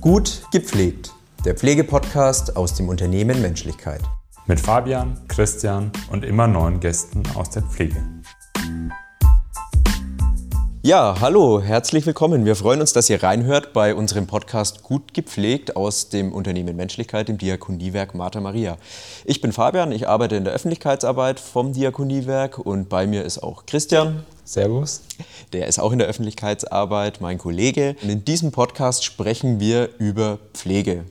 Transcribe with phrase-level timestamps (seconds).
[0.00, 1.12] Gut gepflegt.
[1.44, 4.00] Der Pflegepodcast aus dem Unternehmen Menschlichkeit.
[4.46, 8.02] Mit Fabian, Christian und immer neuen Gästen aus der Pflege.
[10.82, 12.46] Ja, hallo, herzlich willkommen.
[12.46, 17.28] Wir freuen uns, dass ihr reinhört bei unserem Podcast Gut gepflegt aus dem Unternehmen Menschlichkeit,
[17.28, 18.78] dem Diakoniewerk Martha Maria.
[19.26, 23.66] Ich bin Fabian, ich arbeite in der Öffentlichkeitsarbeit vom Diakoniewerk und bei mir ist auch
[23.66, 24.24] Christian.
[24.42, 25.02] Servus.
[25.52, 27.94] Der ist auch in der Öffentlichkeitsarbeit, mein Kollege.
[28.02, 31.04] Und in diesem Podcast sprechen wir über Pflege.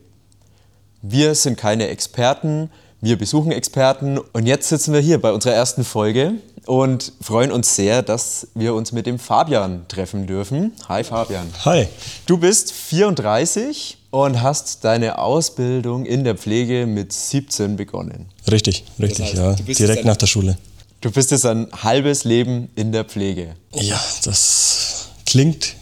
[1.04, 2.72] Wir sind keine Experten,
[3.02, 6.34] wir besuchen Experten und jetzt sitzen wir hier bei unserer ersten Folge
[6.66, 10.74] und freuen uns sehr, dass wir uns mit dem Fabian treffen dürfen.
[10.90, 11.48] Hi Fabian.
[11.64, 11.88] Hi.
[12.26, 18.26] Du bist 34 und hast deine Ausbildung in der Pflege mit 17 begonnen.
[18.52, 19.74] Richtig, richtig, das heißt, ja.
[19.74, 20.58] Direkt nach der Schule.
[21.00, 23.56] Du bist jetzt ein halbes Leben in der Pflege.
[23.74, 25.76] Ja, das klingt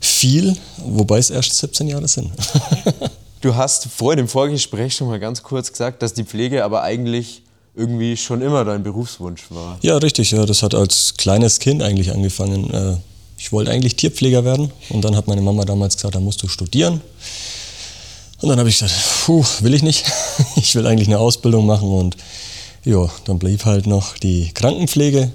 [0.00, 2.32] viel, wobei es erst 17 Jahre sind.
[3.40, 7.42] du hast vorhin im Vorgespräch schon mal ganz kurz gesagt, dass die Pflege aber eigentlich
[7.74, 9.78] irgendwie schon immer dein Berufswunsch war.
[9.82, 10.32] Ja, richtig.
[10.32, 12.70] Ja, das hat als kleines Kind eigentlich angefangen.
[12.72, 12.96] Äh,
[13.38, 16.48] ich wollte eigentlich Tierpfleger werden und dann hat meine Mama damals gesagt, da musst du
[16.48, 17.00] studieren.
[18.42, 20.04] Und dann habe ich gesagt, puh, will ich nicht.
[20.56, 22.16] Ich will eigentlich eine Ausbildung machen und
[22.84, 25.32] ja, dann blieb halt noch die Krankenpflege.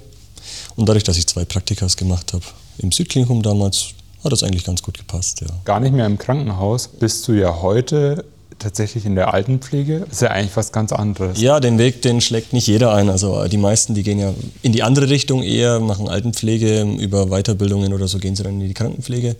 [0.76, 2.44] Und dadurch, dass ich zwei Praktikas gemacht habe
[2.78, 3.86] im Südklinikum damals,
[4.26, 5.40] hat das eigentlich ganz gut gepasst.
[5.40, 5.48] Ja.
[5.64, 8.24] Gar nicht mehr im Krankenhaus bist du ja heute
[8.58, 10.00] tatsächlich in der Altenpflege.
[10.00, 11.40] Das ist ja eigentlich was ganz anderes.
[11.40, 13.10] Ja, den Weg, den schlägt nicht jeder ein.
[13.10, 17.92] Also die meisten, die gehen ja in die andere Richtung eher, machen Altenpflege, über Weiterbildungen
[17.92, 19.36] oder so gehen sie dann in die Krankenpflege.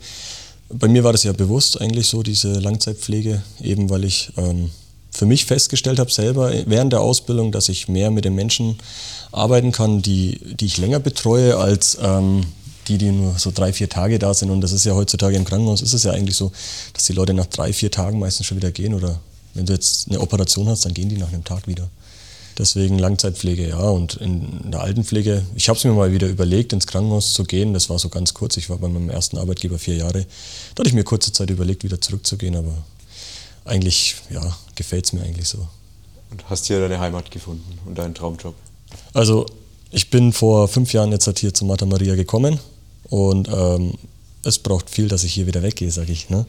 [0.69, 4.71] Bei mir war das ja bewusst eigentlich so, diese Langzeitpflege, eben weil ich ähm,
[5.12, 8.77] für mich festgestellt habe selber während der Ausbildung, dass ich mehr mit den Menschen
[9.33, 12.43] arbeiten kann, die, die ich länger betreue, als ähm,
[12.89, 14.51] die, die nur so drei, vier Tage da sind.
[14.51, 16.53] Und das ist ja heutzutage im Krankenhaus, ist es ja eigentlich so,
[16.93, 18.95] dass die Leute nach drei, vier Tagen meistens schon wieder gehen.
[18.95, 19.21] Oder
[19.55, 21.88] wenn du jetzt eine Operation hast, dann gehen die nach einem Tag wieder.
[22.59, 23.78] Deswegen Langzeitpflege, ja.
[23.78, 27.75] Und in der Altenpflege, ich habe es mir mal wieder überlegt, ins Krankenhaus zu gehen.
[27.75, 28.56] Das war so ganz kurz.
[28.56, 30.25] Ich war bei meinem ersten Arbeitgeber vier Jahre.
[30.75, 32.56] Da hatte ich mir kurze Zeit überlegt, wieder zurückzugehen.
[32.56, 32.72] Aber
[33.65, 35.66] eigentlich, ja, gefällt es mir eigentlich so.
[36.31, 38.55] Und hast hier deine Heimat gefunden und deinen Traumjob?
[39.12, 39.47] Also,
[39.91, 42.59] ich bin vor fünf Jahren jetzt halt hier zu Martha Maria gekommen
[43.09, 43.94] und ähm,
[44.44, 46.31] es braucht viel, dass ich hier wieder weggehe, sage ich.
[46.31, 46.47] Ne?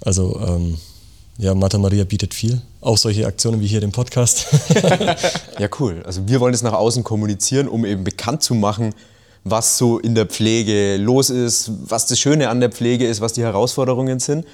[0.00, 0.78] Also, ähm,
[1.36, 2.60] ja, Martha Maria bietet viel.
[2.80, 4.46] Auch solche Aktionen wie hier den Podcast.
[5.58, 6.02] ja, cool.
[6.06, 8.94] Also wir wollen es nach außen kommunizieren, um eben bekannt zu machen,
[9.42, 13.32] was so in der Pflege los ist, was das Schöne an der Pflege ist, was
[13.32, 14.46] die Herausforderungen sind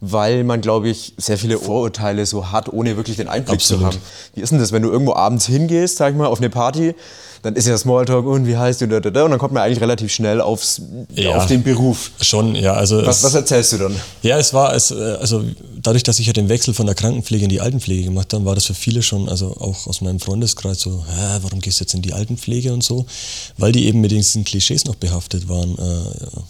[0.00, 3.80] weil man, glaube ich, sehr viele Vorurteile so hat, ohne wirklich den Einblick Absolut.
[3.82, 3.98] zu haben.
[4.34, 6.94] Wie ist denn das, wenn du irgendwo abends hingehst, sag ich mal, auf eine Party,
[7.42, 9.62] dann ist ja Smalltalk und wie heißt du da, da, da, und dann kommt man
[9.62, 10.82] eigentlich relativ schnell aufs,
[11.14, 12.10] ja, auf den Beruf.
[12.20, 12.74] Schon, ja.
[12.74, 13.96] Also was, was erzählst du dann?
[14.22, 15.42] Ja, es war, es, äh, also
[15.80, 18.54] dadurch, dass ich ja den Wechsel von der Krankenpflege in die Altenpflege gemacht habe, war
[18.54, 21.94] das für viele schon, also auch aus meinem Freundeskreis so, hä, warum gehst du jetzt
[21.94, 23.06] in die Altenpflege und so,
[23.56, 25.78] weil die eben mit diesen Klischees noch behaftet waren.
[25.78, 26.40] Äh,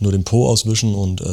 [0.00, 1.24] nur den Po auswischen und äh,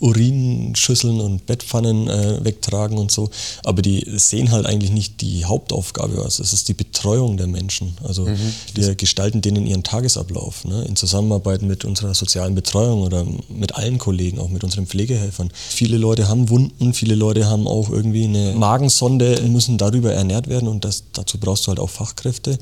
[0.00, 3.30] Urinschüsseln und Bettpfannen äh, wegtragen und so.
[3.64, 6.22] Aber die sehen halt eigentlich nicht die Hauptaufgabe.
[6.22, 7.96] Also es ist die Betreuung der Menschen.
[8.02, 8.54] Also mhm.
[8.74, 10.84] wir gestalten denen ihren Tagesablauf ne?
[10.84, 15.50] in Zusammenarbeit mit unserer sozialen Betreuung oder mit allen Kollegen, auch mit unseren Pflegehelfern.
[15.54, 20.68] Viele Leute haben Wunden, viele Leute haben auch irgendwie eine Magensonde, müssen darüber ernährt werden
[20.68, 22.58] und das, dazu brauchst du halt auch Fachkräfte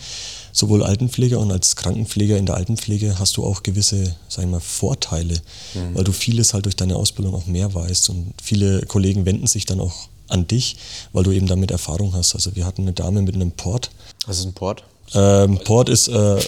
[0.53, 4.61] sowohl Altenpfleger und als Krankenpfleger in der Altenpflege hast du auch gewisse, sag ich mal,
[4.61, 5.41] Vorteile,
[5.75, 5.95] mhm.
[5.95, 9.67] weil du vieles halt durch deine Ausbildung auch mehr weißt und viele Kollegen wenden sich
[9.67, 10.77] dann auch an dich,
[11.13, 12.35] weil du eben damit Erfahrung hast.
[12.35, 13.91] Also wir hatten eine Dame mit einem Port.
[14.27, 14.85] Was ist ein Port?
[15.15, 16.41] Ähm, Port ist äh,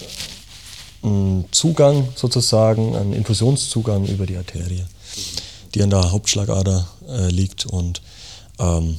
[1.03, 4.85] ein Zugang sozusagen, ein Infusionszugang über die Arterie,
[5.75, 8.01] die an der Hauptschlagader äh, liegt und
[8.59, 8.99] ähm,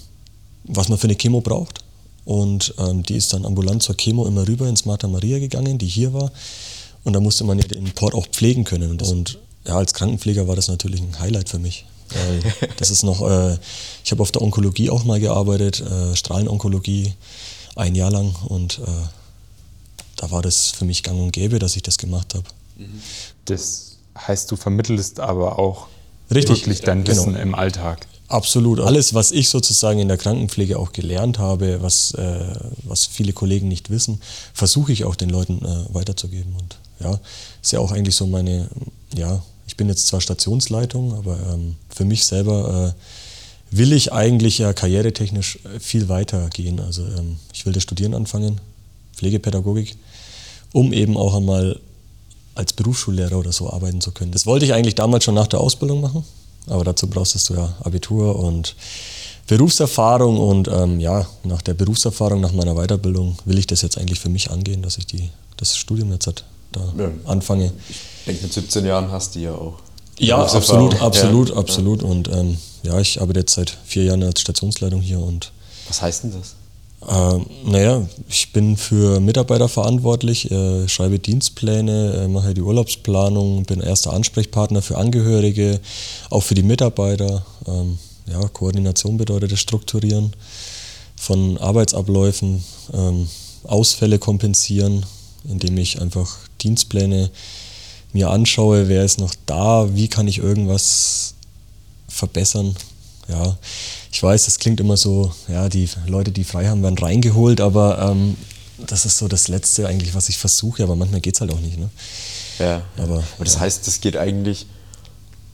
[0.66, 1.85] was man für eine Chemo braucht.
[2.26, 5.88] Und ähm, die ist dann ambulant zur Chemo immer rüber ins Martha Maria gegangen, die
[5.88, 6.32] hier war.
[7.04, 8.92] Und da musste man ja den Port auch pflegen können.
[8.92, 11.86] Und, und ja, als Krankenpfleger war das natürlich ein Highlight für mich.
[12.78, 13.58] das ist noch, äh,
[14.04, 17.14] ich habe auf der Onkologie auch mal gearbeitet, äh, Strahlenonkologie,
[17.76, 18.36] ein Jahr lang.
[18.48, 18.92] Und äh,
[20.16, 22.46] da war das für mich gang und gäbe, dass ich das gemacht habe.
[23.46, 25.88] Das heißt, du vermittelst aber auch
[26.34, 27.18] Richtig, wirklich dein genau.
[27.18, 27.44] Wissen genau.
[27.44, 28.08] im Alltag.
[28.28, 28.80] Absolut.
[28.80, 33.68] Alles, was ich sozusagen in der Krankenpflege auch gelernt habe, was, äh, was viele Kollegen
[33.68, 34.20] nicht wissen,
[34.54, 36.56] versuche ich auch den Leuten äh, weiterzugeben.
[36.56, 37.20] Und ja,
[37.62, 38.68] ist ja auch eigentlich so meine,
[39.16, 44.58] ja, ich bin jetzt zwar Stationsleitung, aber ähm, für mich selber äh, will ich eigentlich
[44.58, 46.80] ja karrieretechnisch äh, viel weiter gehen.
[46.80, 48.60] Also ähm, ich will das Studieren anfangen,
[49.16, 49.98] Pflegepädagogik,
[50.74, 51.80] um eben auch einmal
[52.56, 54.32] als Berufsschullehrer oder so arbeiten zu können.
[54.32, 56.24] Das wollte ich eigentlich damals schon nach der Ausbildung machen
[56.68, 58.76] Aber dazu brauchst du ja Abitur und
[59.48, 64.20] Berufserfahrung und ähm, ja, nach der Berufserfahrung, nach meiner Weiterbildung will ich das jetzt eigentlich
[64.20, 67.12] für mich angehen, dass ich die, das Studium jetzt halt da ja.
[67.26, 67.72] anfange.
[67.90, 69.76] Ich denke, mit 17 Jahren hast du ja auch.
[70.18, 71.56] Ja, absolut, absolut, ja.
[71.58, 72.02] absolut.
[72.02, 75.52] Und ähm, ja, ich arbeite jetzt seit vier Jahren als Stationsleitung hier und.
[75.88, 76.56] Was heißt denn das?
[77.08, 83.82] Äh, naja, ich bin für Mitarbeiter verantwortlich, äh, schreibe Dienstpläne, äh, mache die Urlaubsplanung, bin
[83.82, 85.80] erster Ansprechpartner für Angehörige,
[86.30, 87.46] auch für die Mitarbeiter.
[87.68, 90.34] Ähm, ja, Koordination bedeutet das Strukturieren
[91.16, 92.64] von Arbeitsabläufen,
[92.94, 93.28] ähm,
[93.64, 95.06] Ausfälle kompensieren,
[95.48, 97.30] indem ich einfach Dienstpläne
[98.14, 101.36] mir anschaue, wer ist noch da, wie kann ich irgendwas
[102.08, 102.76] verbessern.
[103.28, 103.58] Ja,
[104.12, 108.12] ich weiß, das klingt immer so, ja, die Leute, die frei haben, werden reingeholt, aber
[108.12, 108.36] ähm,
[108.78, 111.60] das ist so das Letzte eigentlich, was ich versuche, aber manchmal geht es halt auch
[111.60, 111.78] nicht.
[111.78, 111.90] Ne?
[112.60, 113.62] Ja, aber, aber das ja.
[113.62, 114.68] heißt, das geht eigentlich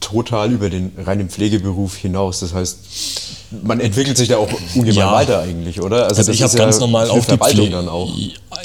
[0.00, 2.40] total über den reinen Pflegeberuf hinaus.
[2.40, 2.78] Das heißt,
[3.62, 5.12] man entwickelt sich da auch ungemein ja.
[5.12, 6.04] weiter eigentlich, oder?
[6.04, 8.12] Also, also ich habe ganz ja normal auch die Pflege dann auch.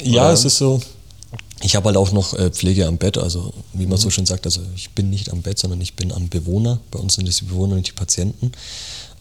[0.02, 0.32] Ja, oder?
[0.32, 0.80] es ist so.
[1.60, 4.02] Ich habe halt auch noch äh, Pflege am Bett, also wie man mhm.
[4.02, 6.78] so schön sagt, also ich bin nicht am Bett, sondern ich bin am Bewohner.
[6.90, 8.52] Bei uns sind es die Bewohner und die Patienten.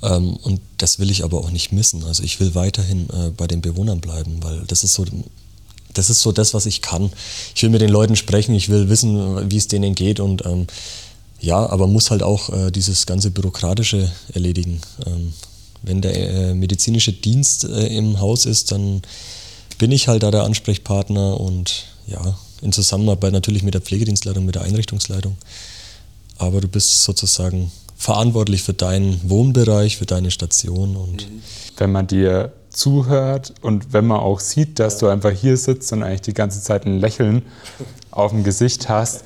[0.04, 2.04] Ähm, und das will ich aber auch nicht missen.
[2.04, 5.06] Also ich will weiterhin äh, bei den Bewohnern bleiben, weil das ist so
[5.94, 7.10] das ist so das, was ich kann.
[7.56, 10.68] Ich will mit den Leuten sprechen, ich will wissen, wie es denen geht und ähm,
[11.40, 14.82] ja, aber muss halt auch äh, dieses ganze Bürokratische erledigen.
[15.06, 15.34] Ähm,
[15.84, 19.02] wenn der äh, medizinische Dienst äh, im Haus ist, dann
[19.78, 24.56] bin ich halt da der Ansprechpartner und ja, in Zusammenarbeit natürlich mit der Pflegedienstleitung, mit
[24.56, 25.38] der Einrichtungsleitung.
[26.38, 30.96] Aber du bist sozusagen verantwortlich für deinen Wohnbereich, für deine Station.
[30.96, 31.28] Und
[31.78, 36.04] wenn man dir zuhört und wenn man auch sieht, dass du einfach hier sitzt und
[36.04, 37.42] eigentlich die ganze Zeit ein Lächeln
[38.12, 39.24] auf dem Gesicht hast,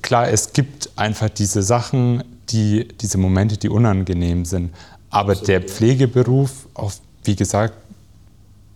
[0.00, 4.70] klar, es gibt einfach diese Sachen, die, diese Momente, die unangenehm sind.
[5.10, 6.92] Aber der Pflegeberuf, auch
[7.24, 7.74] wie gesagt,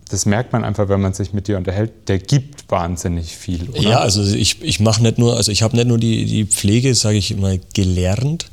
[0.07, 3.69] das merkt man einfach, wenn man sich mit dir unterhält, der gibt wahnsinnig viel.
[3.69, 3.81] Oder?
[3.81, 6.95] Ja, also ich, ich mache nicht nur, also ich habe nicht nur die, die Pflege,
[6.95, 8.47] sage ich immer, gelernt,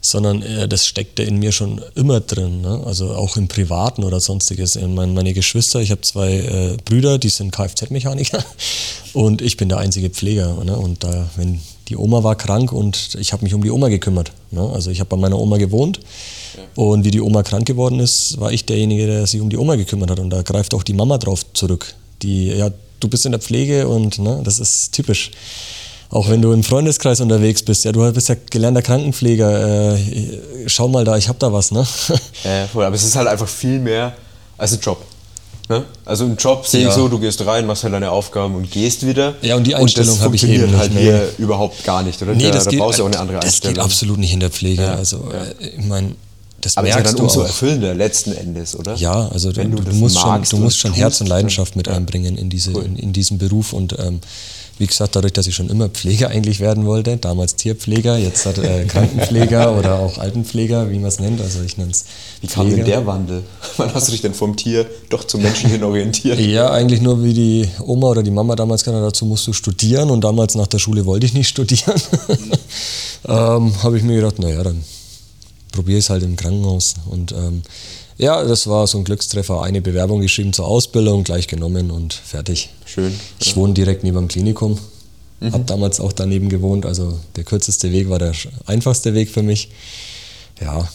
[0.00, 2.60] sondern äh, das steckte in mir schon immer drin.
[2.60, 2.82] Ne?
[2.84, 4.74] Also auch im Privaten oder sonstiges.
[4.76, 8.44] Meine, meine Geschwister, ich habe zwei äh, Brüder, die sind Kfz-Mechaniker
[9.14, 10.62] und ich bin der einzige Pfleger.
[10.62, 10.76] Ne?
[10.76, 14.32] Und da, wenn die Oma war krank und ich habe mich um die Oma gekümmert.
[14.54, 14.70] Ne?
[14.72, 16.00] Also ich habe bei meiner Oma gewohnt
[16.74, 19.76] und wie die Oma krank geworden ist, war ich derjenige, der sich um die Oma
[19.76, 20.18] gekümmert hat.
[20.18, 21.94] Und da greift auch die Mama drauf zurück.
[22.22, 22.70] Die, ja,
[23.00, 25.30] du bist in der Pflege und ne, das ist typisch.
[26.10, 29.98] Auch wenn du im Freundeskreis unterwegs bist, ja, du bist ja gelernter Krankenpfleger, äh,
[30.66, 31.84] schau mal da, ich habe da was, ne?
[32.44, 34.14] Ja, voll, aber es ist halt einfach viel mehr
[34.56, 35.04] als ein Job.
[35.68, 35.84] Ne?
[36.04, 36.88] Also im Job sehe ja.
[36.88, 39.34] ich so, du gehst rein, machst halt deine Aufgaben und gehst wieder.
[39.40, 40.76] Ja, und die Einstellung habe ich eben nicht.
[40.76, 42.34] halt hier überhaupt gar nicht, oder?
[42.34, 43.76] Nee, das da geht, brauchst du auch eine andere das Einstellung.
[43.76, 44.82] Das geht absolut nicht in der Pflege.
[44.82, 45.42] Ja, also ja.
[45.42, 46.16] Äh, ich meine,
[46.60, 47.46] das Aber merkst ist ja dann umso auch.
[47.46, 48.94] erfüllender letzten Endes, oder?
[48.96, 51.88] Ja, also Wenn du, du, du musst schon, du musst schon Herz und Leidenschaft mit
[51.88, 52.84] einbringen in, diese, cool.
[52.84, 54.20] in, in diesen Beruf und ähm,
[54.78, 58.58] wie gesagt, dadurch, dass ich schon immer Pfleger eigentlich werden wollte, damals Tierpfleger, jetzt hat
[58.58, 62.04] äh, Krankenpfleger oder auch Altenpfleger, wie man es nennt, also ich nenne es
[62.40, 63.42] Wie kam denn der Wandel?
[63.76, 66.40] Wann hast du dich denn vom Tier doch zum Menschen hin orientiert?
[66.40, 70.10] Ja, eigentlich nur wie die Oma oder die Mama damals gesagt dazu musst du studieren
[70.10, 72.00] und damals nach der Schule wollte ich nicht studieren.
[73.28, 74.82] ähm, Habe ich mir gedacht, naja, dann
[75.70, 77.62] probiere ich es halt im Krankenhaus und ähm,
[78.16, 79.62] ja, das war so ein Glückstreffer.
[79.62, 82.70] Eine Bewerbung geschrieben zur Ausbildung, gleich genommen und fertig.
[82.94, 83.12] Schön.
[83.40, 84.78] Ich wohne direkt neben dem Klinikum.
[85.40, 85.52] Mhm.
[85.52, 86.86] Habe damals auch daneben gewohnt.
[86.86, 88.32] Also der kürzeste Weg war der
[88.66, 89.70] einfachste Weg für mich.
[90.60, 90.88] Ja,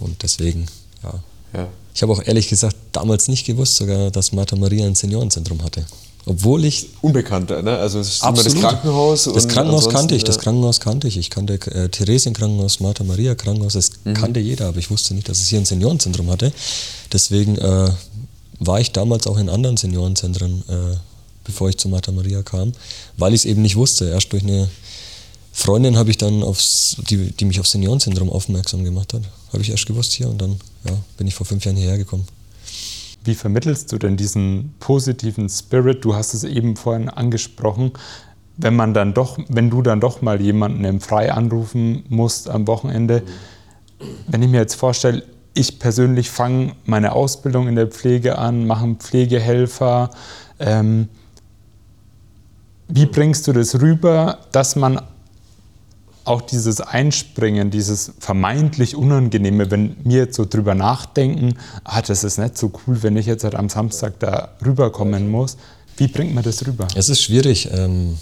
[0.00, 0.66] und deswegen,
[1.04, 1.14] ja.
[1.54, 1.68] ja.
[1.94, 5.86] Ich habe auch ehrlich gesagt damals nicht gewusst, sogar, dass Martha Maria ein Seniorenzentrum hatte.
[6.26, 6.88] Obwohl ich.
[7.02, 7.76] Unbekannter, ne?
[7.76, 8.52] Also es ist Absolut.
[8.52, 9.24] immer das Krankenhaus.
[9.32, 11.18] Das Krankenhaus kannte ich, das Krankenhaus kannte ich.
[11.18, 14.14] Ich kannte äh, Theresienkrankenhaus, Martha Maria Krankenhaus, das mhm.
[14.14, 16.52] kannte jeder, aber ich wusste nicht, dass es hier ein Seniorenzentrum hatte.
[17.12, 17.90] Deswegen äh,
[18.58, 20.96] war ich damals auch in anderen Seniorenzentren, äh,
[21.44, 22.72] bevor ich zu Martha Maria kam,
[23.16, 24.08] weil ich es eben nicht wusste.
[24.08, 24.68] Erst durch eine
[25.52, 29.22] Freundin habe ich dann aufs, die, die mich aufs Seniorenzentrum aufmerksam gemacht hat,
[29.52, 32.26] habe ich erst gewusst hier und dann ja, bin ich vor fünf Jahren hierher gekommen.
[33.24, 36.04] Wie vermittelst du denn diesen positiven Spirit?
[36.04, 37.92] Du hast es eben vorhin angesprochen.
[38.56, 42.66] Wenn man dann doch, wenn du dann doch mal jemanden im Frei anrufen musst am
[42.66, 43.22] Wochenende,
[44.26, 45.22] wenn ich mir jetzt vorstelle,
[45.54, 50.10] ich persönlich fange meine Ausbildung in der Pflege an, mache einen Pflegehelfer.
[50.58, 51.08] Ähm,
[52.88, 55.00] wie bringst du das rüber, dass man
[56.24, 62.38] auch dieses Einspringen, dieses vermeintlich Unangenehme, wenn wir jetzt so drüber nachdenken, ah, das ist
[62.38, 65.56] nicht so cool, wenn ich jetzt halt am Samstag da rüberkommen muss.
[65.96, 66.88] Wie bringt man das rüber?
[66.94, 67.68] Es ist schwierig.
[67.72, 68.18] Ähm,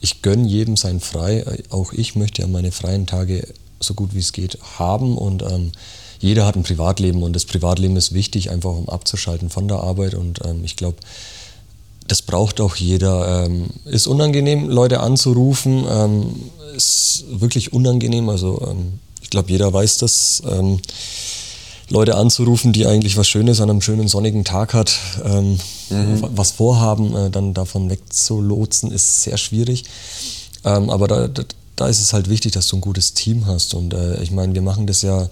[0.00, 1.44] ich gönne jedem sein Frei.
[1.70, 3.46] Auch ich möchte ja meine freien Tage
[3.80, 5.72] so gut wie es geht haben und ähm,
[6.20, 10.14] jeder hat ein Privatleben und das Privatleben ist wichtig, einfach um abzuschalten von der Arbeit
[10.14, 10.96] und ähm, ich glaube,
[12.08, 13.44] das braucht auch jeder.
[13.46, 16.34] Ähm, ist unangenehm, Leute anzurufen, ähm,
[16.76, 20.42] ist wirklich unangenehm, also ähm, ich glaube, jeder weiß das.
[20.48, 20.80] Ähm,
[21.90, 26.22] Leute anzurufen, die eigentlich was Schönes an einem schönen sonnigen Tag hat, ähm, mhm.
[26.34, 29.84] was vorhaben, äh, dann davon wegzulotsen, ist sehr schwierig.
[30.64, 31.44] Ähm, aber da, da,
[31.76, 33.72] da, ist es halt wichtig, dass du ein gutes Team hast.
[33.72, 35.28] Und äh, ich meine, wir machen das ja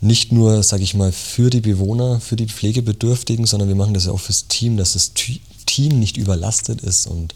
[0.00, 4.04] nicht nur, sage ich mal, für die Bewohner, für die Pflegebedürftigen, sondern wir machen das
[4.04, 5.12] ja auch fürs Team, dass das
[5.66, 7.06] Team nicht überlastet ist.
[7.06, 7.34] Und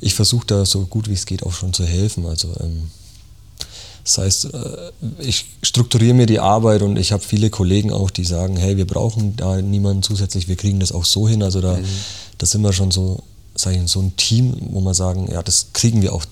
[0.00, 2.26] ich versuche da so gut wie es geht auch schon zu helfen.
[2.26, 2.90] Also ähm,
[4.04, 8.24] das heißt, äh, ich strukturiere mir die Arbeit und ich habe viele Kollegen auch, die
[8.24, 11.42] sagen, hey, wir brauchen da niemanden zusätzlich, wir kriegen das auch so hin.
[11.42, 11.84] Also da, mhm.
[12.38, 13.22] da sind wir schon so,
[13.54, 16.24] sag ich, so ein Team, wo wir sagen, ja, das kriegen wir auch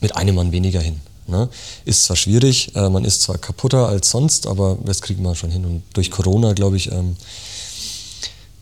[0.00, 1.00] mit einem Mann weniger hin.
[1.26, 1.48] Ne?
[1.84, 5.50] Ist zwar schwierig, äh, man ist zwar kaputter als sonst, aber das kriegen wir schon
[5.50, 5.64] hin.
[5.64, 7.16] Und durch Corona, glaube ich, ähm,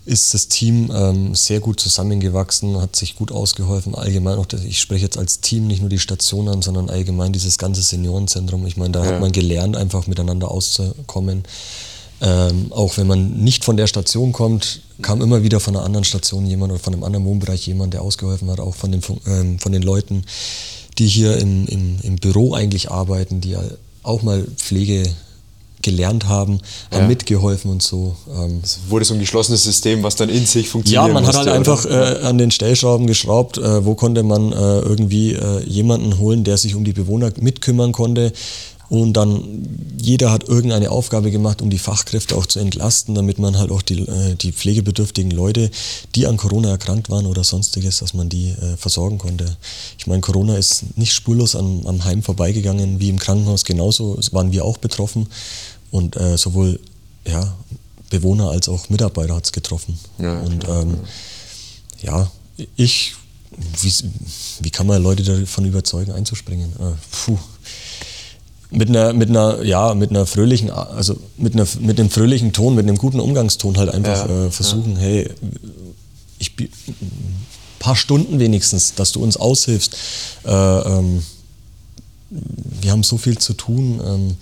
[0.05, 3.95] ist das Team ähm, sehr gut zusammengewachsen, hat sich gut ausgeholfen.
[3.95, 7.59] Allgemein auch, ich spreche jetzt als Team nicht nur die Station an, sondern allgemein dieses
[7.59, 8.67] ganze Seniorenzentrum.
[8.67, 9.13] Ich meine, da ja.
[9.13, 11.45] hat man gelernt, einfach miteinander auszukommen.
[12.21, 16.05] Ähm, auch wenn man nicht von der Station kommt, kam immer wieder von einer anderen
[16.05, 19.59] Station jemand oder von einem anderen Wohnbereich jemand, der ausgeholfen hat, auch von den, ähm,
[19.59, 20.25] von den Leuten,
[20.99, 23.57] die hier im, im, im Büro eigentlich arbeiten, die
[24.03, 25.05] auch mal Pflege
[25.83, 26.61] gelernt haben,
[26.91, 26.99] ja.
[26.99, 28.17] haben mitgeholfen und so.
[28.29, 28.61] Ähm.
[28.63, 31.09] Es wurde so ein geschlossenes System, was dann in sich funktioniert.
[31.09, 34.53] Ja, man musste, hat halt einfach äh, an den Stellschrauben geschraubt, äh, wo konnte man
[34.53, 38.33] äh, irgendwie äh, jemanden holen, der sich um die Bewohner mitkümmern konnte.
[38.93, 39.67] Und dann
[39.99, 43.81] jeder hat irgendeine Aufgabe gemacht, um die Fachkräfte auch zu entlasten, damit man halt auch
[43.81, 45.71] die, äh, die pflegebedürftigen Leute,
[46.15, 49.57] die an Corona erkrankt waren oder sonstiges, dass man die äh, versorgen konnte.
[49.97, 54.53] Ich meine, Corona ist nicht spurlos am, am Heim vorbeigegangen, wie im Krankenhaus genauso waren
[54.53, 55.27] wir auch betroffen.
[55.93, 56.81] Und äh, sowohl
[57.25, 57.55] ja,
[58.11, 59.99] Bewohner als auch Mitarbeiter hat es getroffen.
[60.19, 60.97] Ja, und ähm,
[62.01, 62.31] ja,
[62.77, 63.15] ich,
[63.81, 63.93] wie,
[64.61, 66.73] wie kann man Leute davon überzeugen, einzuspringen?
[66.81, 67.39] Äh, puh.
[68.71, 72.75] Mit einer, mit einer, ja, mit einer fröhlichen, also mit, einer, mit einem fröhlichen Ton,
[72.75, 75.01] mit einem guten Umgangston halt einfach ja, äh, versuchen, ja.
[75.01, 75.31] hey,
[76.39, 77.47] ich ein
[77.79, 79.95] paar Stunden wenigstens, dass du uns aushilfst.
[80.47, 81.23] Äh, ähm,
[82.31, 84.01] wir haben so viel zu tun.
[84.03, 84.37] Ähm,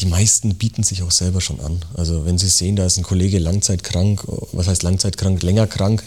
[0.00, 1.80] die meisten bieten sich auch selber schon an.
[1.94, 6.02] Also wenn sie sehen, da ist ein Kollege langzeitkrank, was heißt langzeitkrank, länger krank,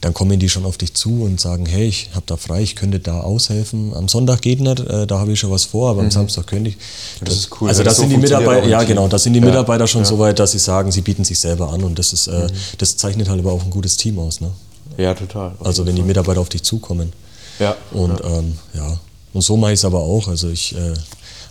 [0.00, 2.76] dann kommen die schon auf dich zu und sagen, hey, ich habe da frei, ich
[2.76, 3.94] könnte da aushelfen.
[3.94, 6.12] Am Sonntag geht nicht, äh, da habe ich schon was vor, aber am mhm.
[6.12, 6.76] Samstag könnte ich.
[7.20, 7.68] Das, ist cool.
[7.68, 9.46] Also das so sind die Mitarbeiter, ja genau, das sind die ja.
[9.46, 10.08] Mitarbeiter schon ja.
[10.08, 12.48] so weit, dass sie sagen, sie bieten sich selber an und das ist, äh, mhm.
[12.78, 14.40] das zeichnet halt aber auch ein gutes Team aus.
[14.40, 14.52] Ne?
[14.98, 15.52] Ja, total.
[15.60, 17.12] Also wenn die Mitarbeiter auf dich zukommen.
[17.58, 17.76] Ja.
[17.92, 18.38] Und ja.
[18.38, 19.00] Ähm, ja.
[19.32, 20.28] Und so mache ich es aber auch.
[20.28, 20.94] Also ich äh,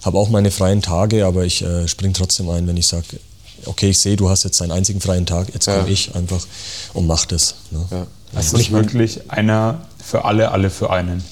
[0.03, 3.05] habe auch meine freien Tage, aber ich äh, springe trotzdem ein, wenn ich sage,
[3.65, 5.88] okay, ich sehe, du hast jetzt deinen einzigen freien Tag, jetzt komme ja.
[5.88, 6.46] ich einfach
[6.93, 7.55] und mach das.
[7.72, 7.86] Ne?
[7.91, 8.08] Ja.
[8.34, 11.24] Es ist wirklich einer für alle, alle für einen.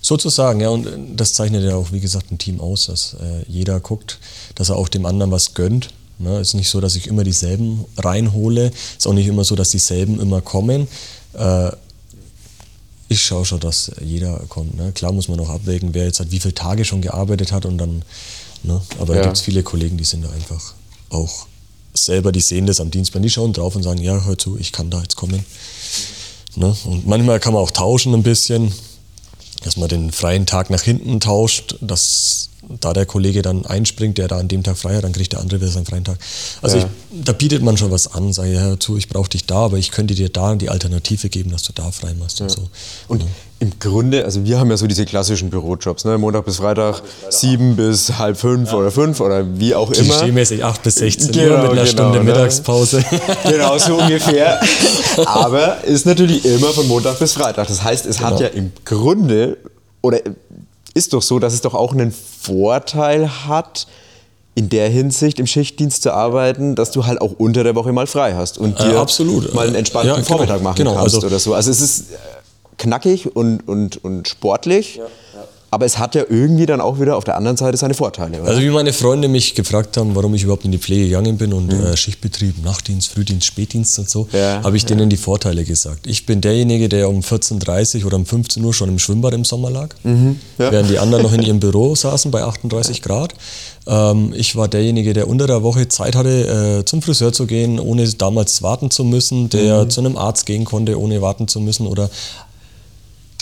[0.00, 3.80] Sozusagen, ja, und das zeichnet ja auch, wie gesagt, ein Team aus, dass äh, jeder
[3.80, 4.18] guckt,
[4.54, 5.90] dass er auch dem anderen was gönnt.
[6.18, 6.38] Ne?
[6.38, 9.54] Es ist nicht so, dass ich immer dieselben reinhole, es ist auch nicht immer so,
[9.54, 10.88] dass dieselben immer kommen.
[11.32, 11.70] Äh,
[13.14, 14.76] ich schaue schon, dass jeder kommt.
[14.76, 14.92] Ne?
[14.92, 17.78] Klar muss man auch abwägen, wer jetzt hat wie viele Tage schon gearbeitet hat und
[17.78, 18.02] dann,
[18.62, 18.80] ne?
[18.98, 19.20] aber ja.
[19.20, 20.74] da gibt es viele Kollegen, die sind da einfach
[21.10, 21.46] auch
[21.94, 24.72] selber, die sehen das am Dienstplan, die schauen drauf und sagen, ja, hör zu, ich
[24.72, 25.44] kann da jetzt kommen.
[26.56, 26.76] Ne?
[26.84, 28.72] Und manchmal kann man auch tauschen ein bisschen,
[29.62, 34.28] dass man den freien Tag nach hinten tauscht, dass da der Kollege dann einspringt, der
[34.28, 36.18] da an dem Tag frei hat, dann kriegt der andere wieder seinen freien Tag.
[36.62, 36.84] Also ja.
[36.84, 39.78] ich, da bietet man schon was an, sage hör zu, ich brauche dich da, aber
[39.78, 42.46] ich könnte dir da die Alternative geben, dass du da frei machst ja.
[42.46, 42.68] und so.
[43.08, 43.28] Und ja.
[43.60, 46.18] im Grunde, also wir haben ja so diese klassischen Bürojobs, ne?
[46.18, 50.14] Montag bis Freitag, sieben bis halb fünf oder fünf oder wie auch immer.
[50.14, 52.24] Klischeemäßig acht bis 16 genau, Uhr mit einer genau, Stunde ne?
[52.24, 53.04] Mittagspause.
[53.44, 54.60] Genau, so ungefähr.
[55.26, 57.68] aber ist natürlich immer von Montag bis Freitag.
[57.68, 58.30] Das heißt, es genau.
[58.30, 59.56] hat ja im Grunde
[60.04, 60.20] oder
[60.94, 63.86] ist doch so, dass es doch auch einen Vorteil hat,
[64.54, 68.06] in der Hinsicht im Schichtdienst zu arbeiten, dass du halt auch unter der Woche mal
[68.06, 69.52] frei hast und äh, dir äh, absolut.
[69.52, 71.54] mal einen entspannten ja, genau, Vormittag machen genau, kannst also oder so.
[71.54, 72.14] Also es ist äh,
[72.78, 74.96] knackig und, und, und sportlich.
[74.96, 75.04] Ja
[75.74, 78.40] aber es hat ja irgendwie dann auch wieder auf der anderen Seite seine Vorteile.
[78.40, 78.48] Oder?
[78.48, 81.52] Also wie meine Freunde mich gefragt haben, warum ich überhaupt in die Pflege gegangen bin
[81.52, 81.84] und mhm.
[81.84, 84.90] äh, Schichtbetrieb, Nachtdienst, Frühdienst, Spätdienst und so, ja, habe ich ja.
[84.90, 86.06] denen die Vorteile gesagt.
[86.06, 89.44] Ich bin derjenige, der um 14.30 Uhr oder um 15 Uhr schon im Schwimmbad im
[89.44, 90.38] Sommer lag, mhm.
[90.58, 90.70] ja.
[90.70, 93.34] während die anderen noch in ihrem Büro saßen bei 38 Grad.
[93.88, 97.80] Ähm, ich war derjenige, der unter der Woche Zeit hatte, äh, zum Friseur zu gehen,
[97.80, 99.90] ohne damals warten zu müssen, der mhm.
[99.90, 102.10] zu einem Arzt gehen konnte, ohne warten zu müssen oder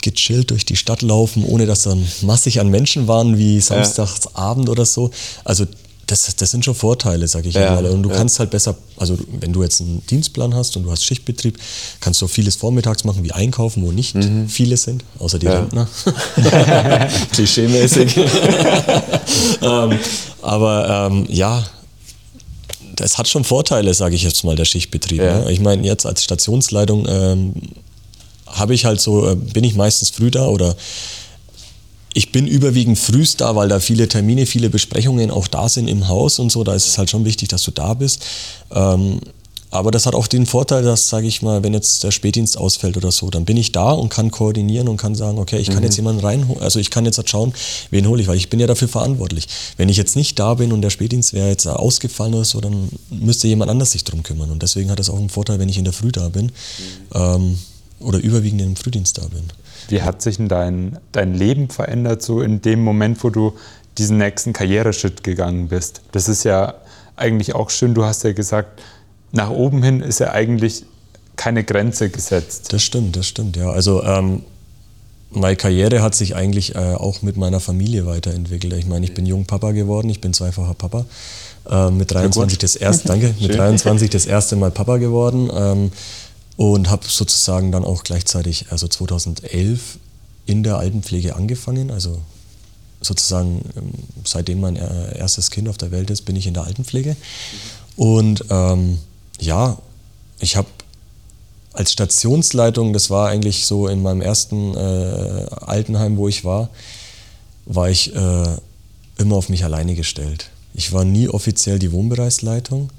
[0.03, 4.85] gechillt durch die Stadt laufen, ohne dass dann massig an Menschen waren, wie samstagsabend oder
[4.85, 5.09] so.
[5.43, 5.65] Also
[6.05, 7.85] das, das sind schon Vorteile, sag ich ja, mal.
[7.85, 8.15] Und du ja.
[8.15, 11.57] kannst halt besser, also wenn du jetzt einen Dienstplan hast und du hast Schichtbetrieb,
[12.01, 14.47] kannst du vieles vormittags machen, wie einkaufen, wo nicht mhm.
[14.49, 15.59] viele sind, außer die ja.
[15.59, 15.87] Rentner.
[17.31, 18.17] Klischeemäßig.
[19.61, 19.99] ähm,
[20.41, 21.63] aber ähm, ja,
[22.95, 25.19] das hat schon Vorteile, sage ich jetzt mal, der Schichtbetrieb.
[25.19, 25.51] Ne?
[25.51, 27.53] Ich meine, jetzt als Stationsleitung ähm,
[28.53, 30.75] habe ich halt so, äh, bin ich meistens früh da oder
[32.13, 36.07] ich bin überwiegend frühst da, weil da viele Termine, viele Besprechungen auch da sind im
[36.07, 36.63] Haus und so.
[36.63, 38.23] Da ist es halt schon wichtig, dass du da bist.
[38.71, 39.19] Ähm,
[39.71, 42.95] aber das hat auch den Vorteil, dass, sage ich mal, wenn jetzt der Spätdienst ausfällt
[42.95, 45.79] oder so, dann bin ich da und kann koordinieren und kann sagen, okay, ich kann
[45.79, 45.85] mhm.
[45.85, 47.53] jetzt jemanden reinholen, also ich kann jetzt halt schauen,
[47.89, 49.47] wen hole ich, weil ich bin ja dafür verantwortlich.
[49.75, 52.87] Wenn ich jetzt nicht da bin und der Spätdienst wäre jetzt ausgefallen oder so, dann
[53.09, 54.51] müsste jemand anders sich drum kümmern.
[54.51, 56.51] Und deswegen hat es auch einen Vorteil, wenn ich in der Früh da bin mhm.
[57.15, 57.57] ähm,
[58.03, 59.43] oder überwiegend im Frühdienst da bin.
[59.89, 63.53] Wie hat sich denn dein, dein Leben verändert, so in dem Moment, wo du
[63.97, 66.01] diesen nächsten Karriereschritt gegangen bist?
[66.11, 66.75] Das ist ja
[67.15, 67.93] eigentlich auch schön.
[67.93, 68.81] Du hast ja gesagt,
[69.31, 70.85] nach oben hin ist ja eigentlich
[71.35, 72.71] keine Grenze gesetzt.
[72.71, 73.71] Das stimmt, das stimmt, ja.
[73.71, 74.43] Also ähm,
[75.31, 78.73] meine Karriere hat sich eigentlich äh, auch mit meiner Familie weiterentwickelt.
[78.73, 81.05] Ich meine, ich bin Jungpapa geworden, ich bin zweifacher Papa.
[81.69, 85.49] Äh, mit 23 das erste, danke, mit 23 das erste Mal Papa geworden.
[85.53, 85.91] Ähm,
[86.57, 89.97] und habe sozusagen dann auch gleichzeitig, also 2011,
[90.45, 91.91] in der Altenpflege angefangen.
[91.91, 92.19] Also
[93.01, 93.91] sozusagen ähm,
[94.23, 97.15] seitdem mein äh, erstes Kind auf der Welt ist, bin ich in der Altenpflege.
[97.95, 98.99] Und ähm,
[99.39, 99.77] ja,
[100.39, 100.67] ich habe
[101.73, 106.69] als Stationsleitung, das war eigentlich so in meinem ersten äh, Altenheim, wo ich war,
[107.65, 108.57] war ich äh,
[109.17, 110.49] immer auf mich alleine gestellt.
[110.73, 112.91] Ich war nie offiziell die Wohnbereichsleitung,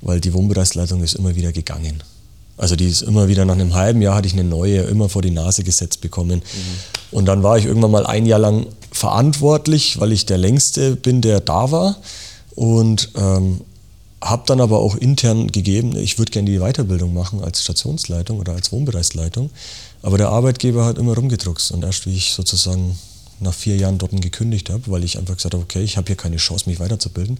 [0.00, 2.02] weil die Wohnbereichsleitung ist immer wieder gegangen.
[2.56, 5.22] Also die ist immer wieder nach einem halben Jahr hatte ich eine neue immer vor
[5.22, 6.38] die Nase gesetzt bekommen.
[6.38, 7.16] Mhm.
[7.16, 11.20] Und dann war ich irgendwann mal ein Jahr lang verantwortlich, weil ich der längste bin,
[11.20, 11.96] der da war.
[12.54, 13.60] Und ähm,
[14.22, 18.52] habe dann aber auch intern gegeben, ich würde gerne die Weiterbildung machen als Stationsleitung oder
[18.52, 19.50] als Wohnbereichsleitung.
[20.02, 21.70] Aber der Arbeitgeber hat immer rumgedruckst.
[21.72, 22.98] Und erst wie ich sozusagen
[23.40, 26.16] nach vier Jahren dort gekündigt habe, weil ich einfach gesagt habe, okay, ich habe hier
[26.16, 27.38] keine Chance, mich weiterzubilden,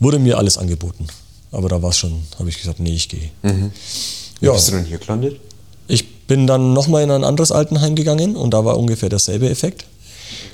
[0.00, 1.06] wurde mir alles angeboten.
[1.52, 3.30] Aber da war es schon, habe ich gesagt, nee, ich gehe.
[3.42, 3.70] Mhm.
[4.42, 4.52] Wie ja.
[4.52, 5.40] bist du denn hier gelandet?
[5.86, 9.86] Ich bin dann nochmal in ein anderes Altenheim gegangen und da war ungefähr derselbe Effekt.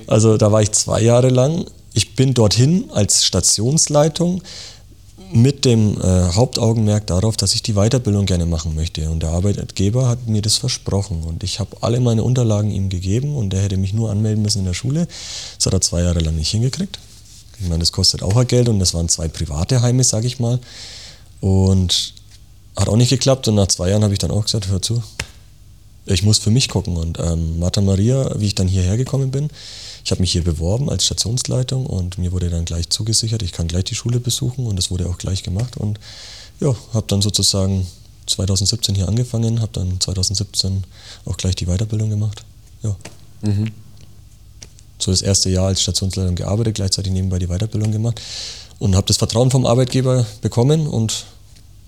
[0.07, 1.65] Also da war ich zwei Jahre lang.
[1.95, 4.43] Ich bin dorthin als Stationsleitung
[5.33, 9.09] mit dem äh, Hauptaugenmerk darauf, dass ich die Weiterbildung gerne machen möchte.
[9.09, 11.23] Und der Arbeitgeber hat mir das versprochen.
[11.25, 14.61] Und ich habe alle meine Unterlagen ihm gegeben und er hätte mich nur anmelden müssen
[14.61, 15.09] in der Schule.
[15.57, 16.99] Das hat er zwei Jahre lang nicht hingekriegt.
[17.59, 20.59] Ich meine, das kostet auch Geld und das waren zwei private Heime, sage ich mal.
[21.41, 22.13] Und
[22.79, 25.03] hat auch nicht geklappt und nach zwei Jahren habe ich dann auch gesagt, hör zu,
[26.07, 26.97] ich muss für mich gucken.
[26.97, 29.51] Und ähm, Martha Maria, wie ich dann hierher gekommen bin,
[30.05, 33.69] ich habe mich hier beworben als Stationsleitung und mir wurde dann gleich zugesichert, ich kann
[33.69, 35.77] gleich die Schule besuchen und das wurde auch gleich gemacht.
[35.77, 35.99] Und
[36.61, 37.87] ja, habe dann sozusagen
[38.27, 40.85] 2017 hier angefangen, habe dann 2017
[41.27, 42.45] auch gleich die Weiterbildung gemacht.
[42.83, 42.97] Ja.
[43.43, 43.73] Mhm.
[44.99, 48.21] So das erste Jahr als Stationsleitung gearbeitet, gleichzeitig nebenbei die Weiterbildung gemacht
[48.79, 51.27] und habe das Vertrauen vom Arbeitgeber bekommen und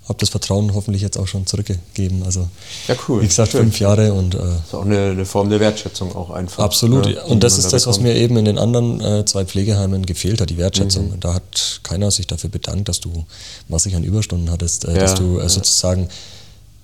[0.08, 2.24] habe das Vertrauen hoffentlich jetzt auch schon zurückgegeben.
[2.24, 2.48] Also,
[2.88, 3.22] ja, cool.
[3.22, 3.62] Wie gesagt, Schön.
[3.62, 4.34] fünf Jahre und.
[4.34, 6.64] Äh, das ist auch eine, eine, Form der Wertschätzung auch einfach.
[6.64, 7.06] Absolut.
[7.06, 10.04] Ne, und das ist da das, was mir eben in den anderen äh, zwei Pflegeheimen
[10.04, 11.10] gefehlt hat, die Wertschätzung.
[11.10, 11.20] Mhm.
[11.20, 13.24] Da hat keiner sich dafür bedankt, dass du
[13.68, 16.08] massig an Überstunden hattest, äh, ja, dass du äh, sozusagen,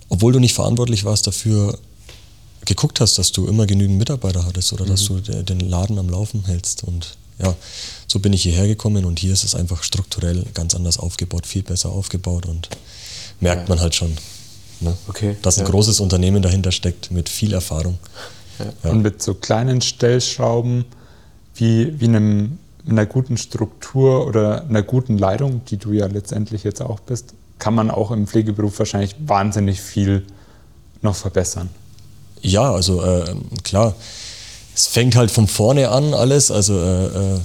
[0.08, 1.76] obwohl du nicht verantwortlich warst dafür,
[2.64, 4.90] geguckt hast, dass du immer genügend Mitarbeiter hattest oder mhm.
[4.90, 6.84] dass du den Laden am Laufen hältst.
[6.84, 7.54] Und ja,
[8.06, 11.62] so bin ich hierher gekommen und hier ist es einfach strukturell ganz anders aufgebaut, viel
[11.62, 12.68] besser aufgebaut und
[13.40, 14.16] merkt man halt schon.
[14.80, 14.96] Ne?
[15.08, 15.70] Okay, dass ein ja.
[15.70, 17.98] großes Unternehmen dahinter steckt mit viel Erfahrung.
[18.82, 18.90] Ja.
[18.90, 20.84] Und mit so kleinen Stellschrauben
[21.54, 26.82] wie, wie einem, einer guten Struktur oder einer guten Leitung, die du ja letztendlich jetzt
[26.82, 30.24] auch bist, kann man auch im Pflegeberuf wahrscheinlich wahnsinnig viel
[31.02, 31.70] noch verbessern.
[32.42, 33.94] Ja, also äh, klar,
[34.74, 36.50] es fängt halt von vorne an alles.
[36.50, 37.40] Also äh, äh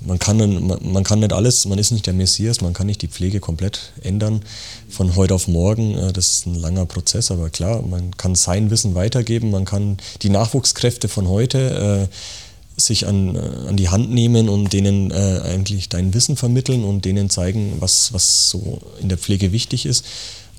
[0.00, 3.08] man kann, man kann nicht alles, man ist nicht der Messias, man kann nicht die
[3.08, 4.42] Pflege komplett ändern
[4.88, 5.96] von heute auf morgen.
[5.96, 9.98] Äh, das ist ein langer Prozess, aber klar, man kann sein Wissen weitergeben, man kann
[10.22, 15.40] die Nachwuchskräfte von heute äh, sich an, äh, an die Hand nehmen und denen äh,
[15.44, 20.04] eigentlich dein Wissen vermitteln und denen zeigen, was, was so in der Pflege wichtig ist.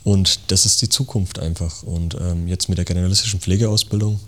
[0.04, 1.84] Und das ist die Zukunft einfach.
[1.84, 4.19] Und ähm, jetzt mit der generalistischen Pflegeausbildung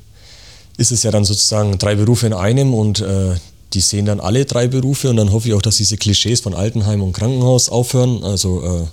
[0.78, 3.36] ist es ja dann sozusagen drei Berufe in einem und äh,
[3.74, 6.54] die sehen dann alle drei Berufe und dann hoffe ich auch, dass diese Klischees von
[6.54, 8.24] Altenheim und Krankenhaus aufhören.
[8.24, 8.88] Also, äh,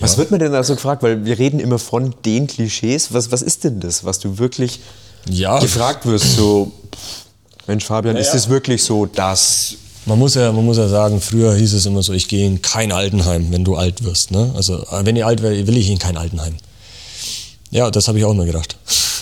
[0.00, 0.18] was ja.
[0.18, 1.02] wird man denn da so gefragt?
[1.02, 3.12] Weil wir reden immer von den Klischees.
[3.12, 4.80] Was, was ist denn das, was du wirklich
[5.28, 5.58] ja.
[5.58, 6.36] gefragt wirst?
[6.36, 6.72] So,
[7.66, 11.20] Mensch, Fabian, ja, ist es wirklich so, dass man muss ja, man muss ja sagen,
[11.20, 14.30] früher hieß es immer so, ich gehe in kein Altenheim, wenn du alt wirst.
[14.30, 14.50] Ne?
[14.56, 16.56] Also äh, wenn ich alt wäre, will ich in kein Altenheim.
[17.70, 18.76] Ja, das habe ich auch immer gedacht.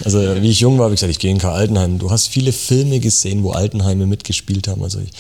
[0.05, 1.99] Also wie ich jung war, habe ich gesagt, ich gehe in kein Altenheim.
[1.99, 4.83] Du hast viele Filme gesehen, wo Altenheime mitgespielt haben.
[4.83, 5.11] Also ich,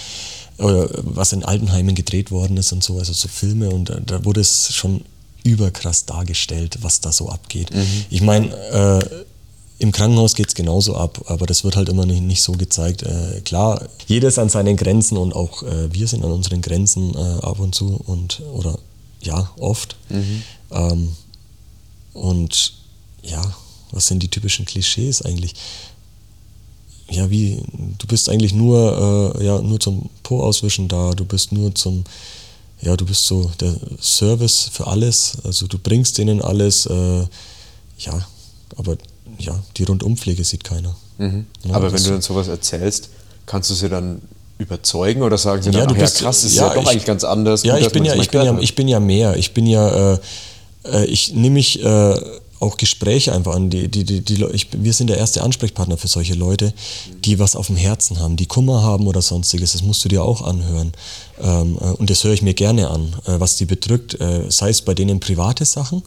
[0.58, 4.24] oder was in Altenheimen gedreht worden ist und so, also so Filme und da, da
[4.24, 5.02] wurde es schon
[5.44, 7.74] überkrass dargestellt, was da so abgeht.
[7.74, 8.04] Mhm.
[8.10, 9.24] Ich meine, äh,
[9.78, 13.02] im Krankenhaus geht es genauso ab, aber das wird halt immer nicht, nicht so gezeigt.
[13.02, 17.14] Äh, klar, jeder ist an seinen Grenzen und auch äh, wir sind an unseren Grenzen
[17.14, 18.78] äh, ab und zu und oder
[19.22, 19.96] ja, oft.
[20.08, 20.42] Mhm.
[20.72, 21.12] Ähm,
[22.14, 22.77] und
[23.22, 23.42] ja,
[23.92, 25.54] was sind die typischen Klischees eigentlich?
[27.10, 27.62] Ja, wie,
[27.98, 32.04] du bist eigentlich nur, äh, ja, nur zum Po auswischen da, du bist nur zum,
[32.82, 37.26] ja, du bist so der Service für alles, also du bringst denen alles, äh,
[37.98, 38.26] ja,
[38.76, 38.98] aber
[39.38, 40.94] ja, die Rundumpflege sieht keiner.
[41.16, 41.46] Mhm.
[41.64, 43.08] Ja, Aber wenn du dann sowas erzählst,
[43.46, 44.20] kannst du sie dann
[44.58, 46.88] überzeugen oder sagen sie ja, dann, du bist, ja krass, ist ja, ja doch ich,
[46.88, 47.62] eigentlich ganz anders.
[47.62, 49.36] Ja, gut, ich, bin ja, ich, bin ja, ich bin ja mehr.
[49.36, 50.18] Ich bin ja, äh,
[50.84, 52.20] äh, ich nehme mich äh,
[52.60, 53.70] auch Gespräche einfach an.
[53.70, 56.72] Die, die, die, die, ich, wir sind der erste Ansprechpartner für solche Leute,
[57.24, 59.72] die was auf dem Herzen haben, die Kummer haben oder sonstiges.
[59.72, 60.92] Das musst du dir auch anhören.
[61.40, 64.20] Ähm, äh, und das höre ich mir gerne an, äh, was die bedrückt.
[64.20, 66.02] Äh, sei es bei denen private Sachen,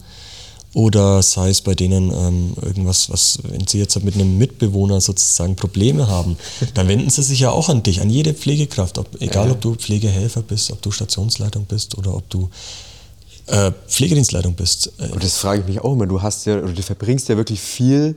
[0.73, 5.57] oder sei es bei denen ähm, irgendwas, was, wenn sie jetzt mit einem Mitbewohner sozusagen
[5.57, 6.37] Probleme haben,
[6.73, 9.53] dann wenden sie sich ja auch an dich, an jede Pflegekraft, ob, egal ja.
[9.53, 12.49] ob du Pflegehelfer bist, ob du Stationsleitung bist oder ob du
[13.51, 14.93] äh, Pflegedienstleitung bist.
[14.99, 16.07] Aber das frage ich mich auch immer.
[16.07, 18.15] Du hast ja, oder du verbringst ja wirklich viel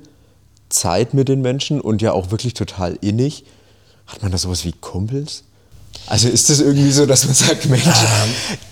[0.69, 3.45] Zeit mit den Menschen und ja auch wirklich total innig.
[4.07, 5.43] Hat man da sowas wie Kumpels?
[6.07, 7.85] Also ist das irgendwie so, dass man sagt, Mensch,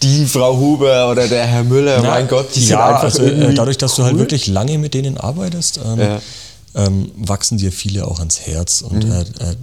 [0.03, 3.23] die Frau Huber oder der Herr Müller, Na, mein Gott, die ja, sind einfach also,
[3.23, 3.97] äh, Dadurch, dass cool.
[3.99, 6.21] du halt wirklich lange mit denen arbeitest, ähm, ja.
[6.75, 8.83] ähm, wachsen dir viele auch ans Herz.
[8.83, 9.13] Und mhm.
[9.13, 9.57] äh, äh,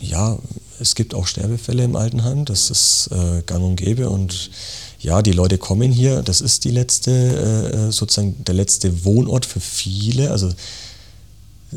[0.00, 0.38] ja,
[0.80, 4.10] es gibt auch Sterbefälle im Altenheim, das ist äh, gang und gäbe.
[4.10, 4.50] Und
[5.04, 9.46] ja, die Leute kommen hier, das ist die letzte, äh, äh, sozusagen der letzte Wohnort
[9.46, 10.30] für viele.
[10.30, 10.50] Also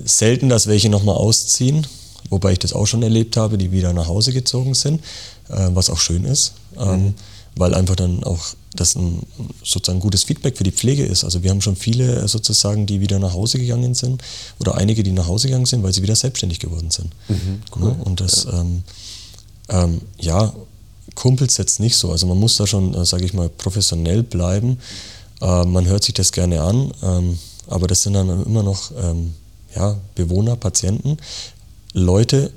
[0.05, 1.85] selten, dass welche nochmal ausziehen
[2.29, 5.01] wobei ich das auch schon erlebt habe, die wieder nach Hause gezogen sind,
[5.49, 7.13] äh, was auch schön ist, ähm, mhm.
[7.55, 9.21] weil einfach dann auch das ein
[9.63, 11.23] sozusagen gutes Feedback für die Pflege ist.
[11.23, 14.21] Also wir haben schon viele äh, sozusagen, die wieder nach Hause gegangen sind
[14.59, 17.11] oder einige, die nach Hause gegangen sind, weil sie wieder selbstständig geworden sind.
[17.27, 17.95] Mhm, cool.
[17.97, 18.61] ja, und das, ja.
[18.61, 18.83] Ähm,
[19.69, 20.53] ähm, ja,
[21.17, 22.11] Kumpels jetzt nicht so.
[22.11, 24.77] Also man muss da schon, äh, sage ich mal, professionell bleiben.
[25.41, 29.33] Äh, man hört sich das gerne an, ähm, aber das sind dann immer noch ähm,
[29.75, 31.17] ja, Bewohner, Patienten,
[31.93, 32.51] Leute,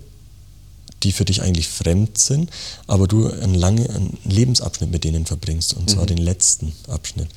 [1.02, 2.50] die für dich eigentlich fremd sind,
[2.86, 6.08] aber du einen langen einen Lebensabschnitt mit denen verbringst, und zwar mhm.
[6.08, 7.28] den letzten Abschnitt.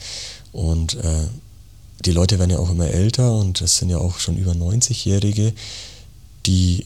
[0.51, 1.27] Und äh,
[2.03, 5.53] die Leute werden ja auch immer älter und das sind ja auch schon über 90-Jährige,
[6.45, 6.85] die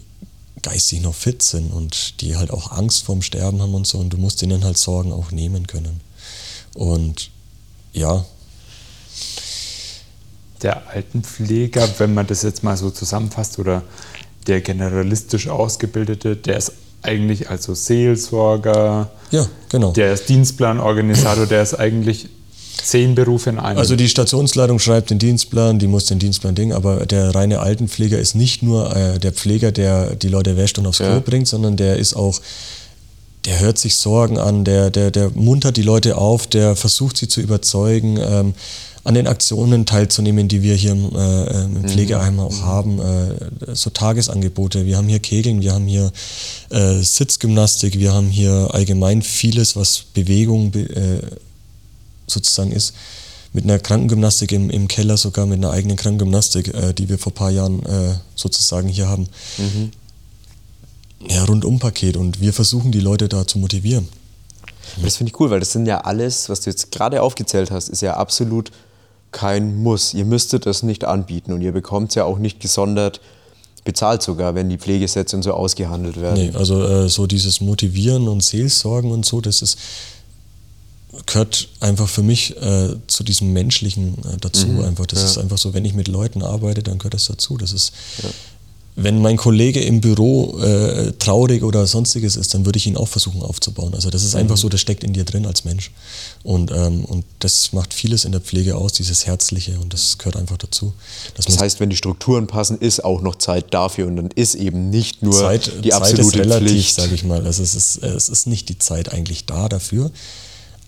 [0.62, 4.12] geistig noch fit sind und die halt auch Angst vorm Sterben haben und so und
[4.12, 6.02] du musst denen halt Sorgen auch nehmen können.
[6.76, 7.32] Und
[7.94, 8.26] ja.
[10.62, 13.84] Der Altenpfleger, wenn man das jetzt mal so zusammenfasst oder
[14.48, 16.72] der generalistisch Ausgebildete, der ist
[17.04, 19.92] eigentlich also Seelsorger, ja, genau.
[19.92, 22.30] der ist Dienstplanorganisator, der ist eigentlich
[22.84, 23.78] zehn Berufe in einem.
[23.78, 28.18] Also die Stationsleitung schreibt den Dienstplan, die muss den Dienstplan dingen, aber der reine Altenpfleger
[28.20, 31.20] ist nicht nur äh, der Pfleger, der die Leute wäscht und aufs Klo ja.
[31.20, 32.40] bringt, sondern der ist auch
[33.46, 37.30] der hört sich Sorgen an, der, der, der muntert die Leute auf, der versucht sie
[37.30, 38.54] zu überzeugen, ähm,
[39.06, 41.88] an den Aktionen teilzunehmen, die wir hier im, äh, im mhm.
[41.88, 42.66] Pflegeheim auch mhm.
[42.66, 43.00] haben.
[43.00, 44.86] Äh, so Tagesangebote.
[44.86, 46.12] Wir haben hier Kegeln, wir haben hier
[46.72, 51.22] äh, Sitzgymnastik, wir haben hier allgemein vieles, was Bewegung äh,
[52.28, 52.94] sozusagen ist.
[53.54, 57.32] Mit einer Krankengymnastik im, im Keller, sogar mit einer eigenen Krankengymnastik, äh, die wir vor
[57.32, 59.28] ein paar Jahren äh, sozusagen hier haben.
[59.58, 59.92] Mhm.
[61.30, 64.08] Ja, Rundumpaket und wir versuchen die Leute da zu motivieren.
[65.02, 67.90] Das finde ich cool, weil das sind ja alles, was du jetzt gerade aufgezählt hast,
[67.90, 68.72] ist ja absolut
[69.32, 70.14] kein Muss.
[70.14, 73.20] Ihr müsstet das nicht anbieten und ihr bekommt es ja auch nicht gesondert
[73.84, 76.50] bezahlt sogar, wenn die Pflegesätze und so ausgehandelt werden.
[76.50, 79.80] Nee, also äh, so dieses Motivieren und Seelsorgen und so, das ist
[81.26, 84.68] gehört einfach für mich äh, zu diesem Menschlichen äh, dazu.
[84.68, 85.26] Mhm, einfach, das ja.
[85.26, 87.58] ist einfach so, wenn ich mit Leuten arbeite, dann gehört das dazu.
[87.58, 88.30] Das ist ja
[89.00, 93.08] wenn mein Kollege im Büro äh, traurig oder sonstiges ist, dann würde ich ihn auch
[93.08, 93.94] versuchen aufzubauen.
[93.94, 94.42] Also das ist mhm.
[94.42, 95.92] einfach so, das steckt in dir drin als Mensch.
[96.44, 100.36] Und, ähm, und das macht vieles in der Pflege aus, dieses Herzliche und das gehört
[100.36, 100.94] einfach dazu.
[101.36, 104.90] Das heißt, wenn die Strukturen passen, ist auch noch Zeit dafür und dann ist eben
[104.90, 107.46] nicht nur Zeit, die absolute Zeit ist relativ, sage ich mal.
[107.46, 110.10] Also es ist, es ist nicht die Zeit eigentlich da dafür,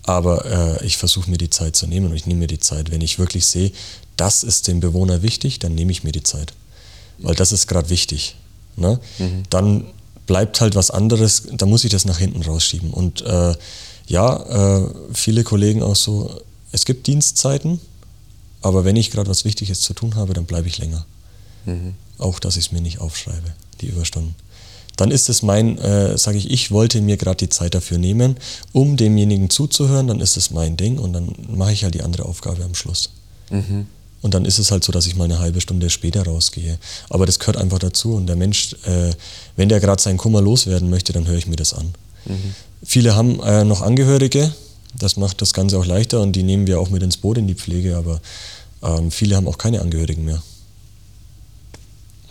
[0.09, 2.91] aber äh, ich versuche mir die Zeit zu nehmen und ich nehme mir die Zeit.
[2.91, 3.71] Wenn ich wirklich sehe,
[4.17, 6.53] das ist dem Bewohner wichtig, dann nehme ich mir die Zeit
[7.21, 8.35] weil das ist gerade wichtig.
[8.75, 8.99] Ne?
[9.19, 9.43] Mhm.
[9.49, 9.85] Dann
[10.25, 12.91] bleibt halt was anderes, da muss ich das nach hinten rausschieben.
[12.91, 13.55] Und äh,
[14.07, 16.41] ja, äh, viele Kollegen auch so,
[16.71, 17.79] es gibt Dienstzeiten,
[18.61, 21.05] aber wenn ich gerade was Wichtiges zu tun habe, dann bleibe ich länger.
[21.65, 21.95] Mhm.
[22.17, 24.35] Auch, dass ich es mir nicht aufschreibe, die Überstunden.
[24.99, 28.35] Dann ist es mein, äh, sage ich, ich wollte mir gerade die Zeit dafür nehmen,
[28.73, 32.25] um demjenigen zuzuhören, dann ist es mein Ding und dann mache ich halt die andere
[32.25, 33.09] Aufgabe am Schluss.
[33.49, 33.87] Mhm.
[34.21, 36.77] Und dann ist es halt so, dass ich mal eine halbe Stunde später rausgehe.
[37.09, 38.13] Aber das gehört einfach dazu.
[38.13, 39.11] Und der Mensch, äh,
[39.55, 41.93] wenn der gerade seinen Kummer loswerden möchte, dann höre ich mir das an.
[42.25, 42.53] Mhm.
[42.83, 44.53] Viele haben äh, noch Angehörige,
[44.97, 47.47] das macht das Ganze auch leichter und die nehmen wir auch mit ins Boot in
[47.47, 48.19] die Pflege, aber
[48.83, 50.43] ähm, viele haben auch keine Angehörigen mehr.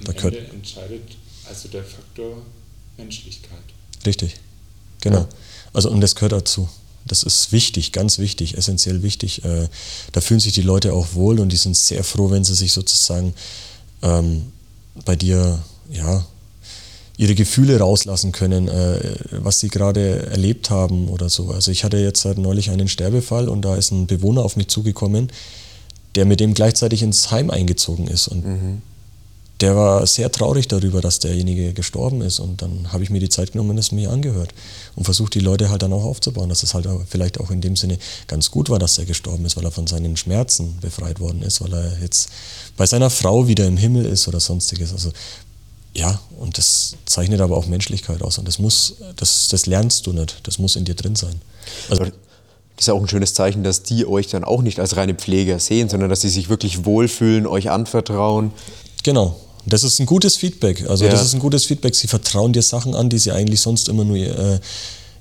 [0.01, 1.17] Am da Ende entscheidet
[1.49, 2.43] also der Faktor
[2.99, 3.59] Menschlichkeit.
[4.05, 4.35] Richtig,
[5.01, 5.27] genau.
[5.73, 6.69] Also und das gehört dazu.
[7.07, 9.45] Das ist wichtig, ganz wichtig, essentiell wichtig.
[9.45, 9.69] Äh,
[10.13, 12.73] da fühlen sich die Leute auch wohl und die sind sehr froh, wenn sie sich
[12.73, 13.33] sozusagen
[14.03, 14.53] ähm,
[15.05, 16.27] bei dir ja,
[17.17, 21.51] ihre Gefühle rauslassen können, äh, was sie gerade erlebt haben oder so.
[21.51, 24.69] Also ich hatte jetzt halt neulich einen Sterbefall und da ist ein Bewohner auf mich
[24.69, 25.31] zugekommen,
[26.15, 28.29] der mit dem gleichzeitig ins Heim eingezogen ist.
[28.29, 28.83] Und mhm
[29.61, 32.39] der war sehr traurig darüber, dass derjenige gestorben ist.
[32.39, 34.55] Und dann habe ich mir die Zeit genommen und es mir angehört.
[34.95, 37.75] Und versucht, die Leute halt dann auch aufzubauen, dass es halt vielleicht auch in dem
[37.75, 41.43] Sinne ganz gut war, dass er gestorben ist, weil er von seinen Schmerzen befreit worden
[41.43, 42.29] ist, weil er jetzt
[42.77, 44.93] bei seiner Frau wieder im Himmel ist oder sonstiges.
[44.93, 45.11] Also
[45.95, 48.39] ja, und das zeichnet aber auch Menschlichkeit aus.
[48.39, 50.47] Und das muss, das, das lernst du nicht.
[50.47, 51.41] Das muss in dir drin sein.
[51.91, 52.13] Also, das
[52.79, 55.59] ist ja auch ein schönes Zeichen, dass die euch dann auch nicht als reine Pfleger
[55.59, 58.53] sehen, sondern dass sie sich wirklich wohlfühlen, euch anvertrauen.
[59.03, 59.37] Genau,
[59.73, 60.89] das ist ein gutes Feedback.
[60.89, 61.11] Also ja.
[61.11, 61.95] das ist ein gutes Feedback.
[61.95, 64.61] Sie vertrauen dir Sachen an, die sie eigentlich sonst immer nur äh,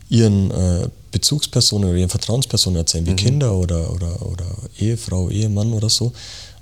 [0.10, 3.18] ihren äh, Bezugspersonen oder ihren Vertrauenspersonen erzählen, wie mhm.
[3.18, 4.46] Kinder oder, oder, oder
[4.80, 6.14] Ehefrau, Ehemann oder so.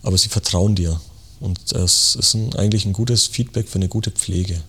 [0.04, 1.00] Aber sie vertrauen dir.
[1.40, 4.62] Und das ist ein, eigentlich ein gutes Feedback für eine gute Pflege.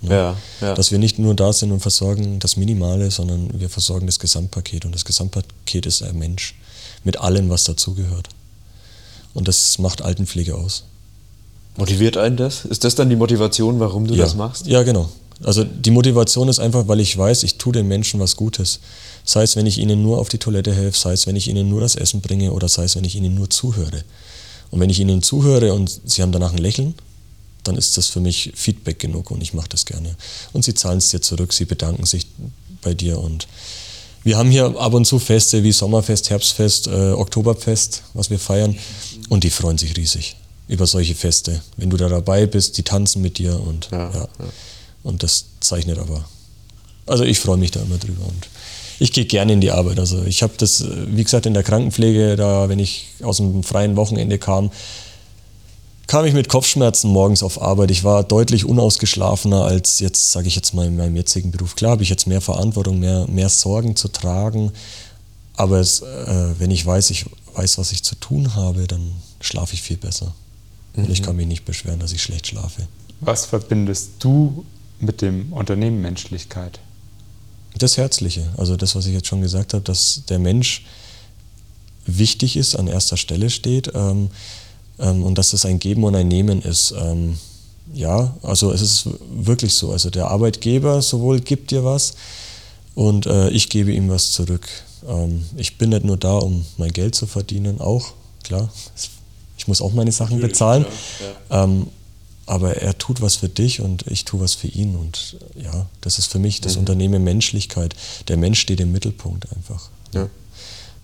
[0.00, 0.14] Ne?
[0.14, 0.74] Ja, ja.
[0.74, 4.84] Dass wir nicht nur da sind und versorgen das Minimale, sondern wir versorgen das Gesamtpaket.
[4.84, 6.54] Und das Gesamtpaket ist ein Mensch
[7.04, 8.28] mit allem, was dazugehört.
[9.34, 10.84] Und das macht Altenpflege aus.
[11.76, 12.64] Motiviert einen das?
[12.64, 14.24] Ist das dann die Motivation, warum du ja.
[14.24, 14.66] das machst?
[14.66, 15.08] Ja, genau.
[15.42, 18.80] Also die Motivation ist einfach, weil ich weiß, ich tue den Menschen was Gutes.
[19.24, 21.68] Sei es, wenn ich ihnen nur auf die Toilette helfe, sei es, wenn ich ihnen
[21.68, 24.04] nur das Essen bringe oder sei es, wenn ich ihnen nur zuhöre.
[24.70, 26.94] Und wenn ich ihnen zuhöre und sie haben danach ein Lächeln,
[27.64, 30.14] dann ist das für mich Feedback genug und ich mache das gerne.
[30.52, 32.26] Und sie zahlen es dir zurück, sie bedanken sich
[32.82, 33.48] bei dir und
[34.22, 38.76] wir haben hier ab und zu Feste wie Sommerfest, Herbstfest, äh, Oktoberfest, was wir feiern
[39.28, 40.36] und die freuen sich riesig
[40.68, 41.60] über solche Feste.
[41.76, 44.28] Wenn du da dabei bist, die tanzen mit dir und ja, ja.
[45.02, 46.24] und das zeichnet aber.
[47.06, 48.48] Also ich freue mich da immer drüber und
[48.98, 49.98] ich gehe gerne in die Arbeit.
[49.98, 53.96] Also ich habe das, wie gesagt, in der Krankenpflege, da wenn ich aus dem freien
[53.96, 54.70] Wochenende kam,
[56.06, 57.90] kam ich mit Kopfschmerzen morgens auf Arbeit.
[57.90, 61.76] Ich war deutlich unausgeschlafener als jetzt, sage ich jetzt mal, in meinem jetzigen Beruf.
[61.76, 64.72] Klar habe ich jetzt mehr Verantwortung, mehr, mehr Sorgen zu tragen.
[65.56, 69.74] Aber es, äh, wenn ich weiß, ich weiß, was ich zu tun habe, dann schlafe
[69.74, 70.34] ich viel besser.
[70.96, 72.86] Und ich kann mich nicht beschweren, dass ich schlecht schlafe.
[73.20, 74.64] Was verbindest du
[75.00, 76.78] mit dem Unternehmen Menschlichkeit?
[77.78, 78.48] Das Herzliche.
[78.56, 80.84] Also das, was ich jetzt schon gesagt habe, dass der Mensch
[82.06, 84.30] wichtig ist, an erster Stelle steht ähm,
[84.98, 86.94] ähm, und dass es ein Geben und ein Nehmen ist.
[86.96, 87.38] Ähm,
[87.92, 89.92] ja, also es ist wirklich so.
[89.92, 92.14] Also der Arbeitgeber sowohl gibt dir was
[92.94, 94.68] und äh, ich gebe ihm was zurück.
[95.06, 99.10] Ähm, ich bin nicht nur da, um mein Geld zu verdienen, auch, klar, es
[99.64, 100.84] ich muss auch meine Sachen bezahlen.
[101.50, 101.64] Ja, ja.
[101.64, 101.86] Ähm,
[102.44, 104.94] aber er tut was für dich und ich tue was für ihn.
[104.94, 106.80] Und ja, das ist für mich das mhm.
[106.80, 107.94] Unternehmen Menschlichkeit.
[108.28, 109.88] Der Mensch steht im Mittelpunkt einfach.
[110.12, 110.28] Ja.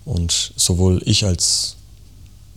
[0.04, 1.76] Und sowohl ich als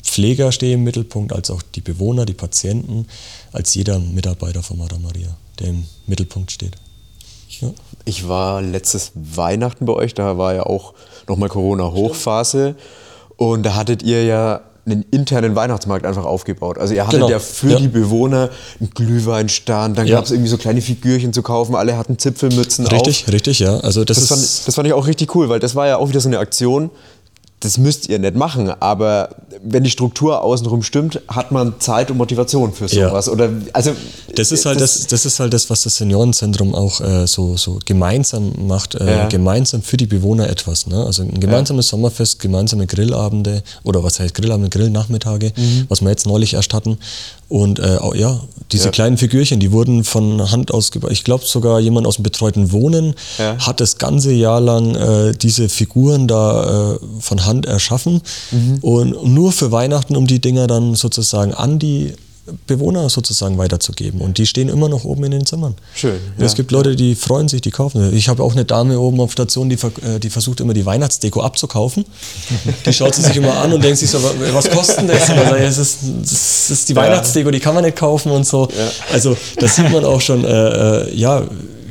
[0.04, 3.08] Pfleger stehe im Mittelpunkt, als auch die Bewohner, die Patienten,
[3.54, 6.76] als jeder Mitarbeiter von Mara Maria, der im Mittelpunkt steht.
[7.62, 7.72] Ja.
[8.04, 10.94] Ich war letztes Weihnachten bei euch, da war ja auch
[11.30, 12.76] nochmal Corona-Hochphase.
[13.38, 16.78] Und da hattet ihr ja einen internen Weihnachtsmarkt einfach aufgebaut.
[16.78, 17.30] Also ihr hattet genau.
[17.30, 17.78] ja für ja.
[17.78, 20.18] die Bewohner einen Glühweinstand, dann ja.
[20.18, 23.34] gab es irgendwie so kleine Figürchen zu kaufen, alle hatten Zipfelmützen Richtig, auf.
[23.34, 23.78] richtig, ja.
[23.78, 26.10] Also das, das, fand, das fand ich auch richtig cool, weil das war ja auch
[26.10, 26.90] wieder so eine Aktion,
[27.64, 29.30] das müsst ihr nicht machen, aber
[29.64, 33.28] wenn die Struktur außenrum stimmt, hat man Zeit und Motivation für sowas.
[33.28, 33.32] Ja.
[33.32, 33.92] Oder, also,
[34.36, 37.56] das, ist halt das, das, das, ist halt das, was das Seniorenzentrum auch äh, so,
[37.56, 39.28] so gemeinsam macht, äh, ja.
[39.30, 40.88] gemeinsam für die Bewohner etwas.
[40.88, 41.06] Ne?
[41.06, 41.92] Also ein gemeinsames ja.
[41.92, 45.86] Sommerfest, gemeinsame Grillabende oder was heißt Grillabende, Grillnachmittage, mhm.
[45.88, 46.98] was wir jetzt neulich erst hatten.
[47.54, 48.90] Und äh, ja, diese ja.
[48.92, 51.12] kleinen Figürchen, die wurden von Hand ausgebaut.
[51.12, 53.60] Ich glaube sogar jemand aus dem betreuten Wohnen ja.
[53.60, 58.22] hat das ganze Jahr lang äh, diese Figuren da äh, von Hand erschaffen.
[58.50, 58.80] Mhm.
[58.82, 62.14] Und nur für Weihnachten, um die Dinger dann sozusagen an die
[62.68, 64.20] Bewohner sozusagen weiterzugeben.
[64.20, 65.76] Und die stehen immer noch oben in den Zimmern.
[65.96, 66.20] Schön.
[66.38, 66.46] Ja.
[66.46, 68.14] Es gibt Leute, die freuen sich, die kaufen.
[68.14, 71.42] Ich habe auch eine Dame oben auf Station, die, äh, die versucht immer die Weihnachtsdeko
[71.42, 72.06] abzukaufen.
[72.86, 74.20] Die schaut sie sich immer an und denkt sich so,
[74.52, 75.30] was kostet das?
[75.30, 78.68] Also, das, ist, das ist die Weihnachtsdeko, die kann man nicht kaufen und so.
[79.12, 81.44] Also das sieht man auch schon, äh, äh ja,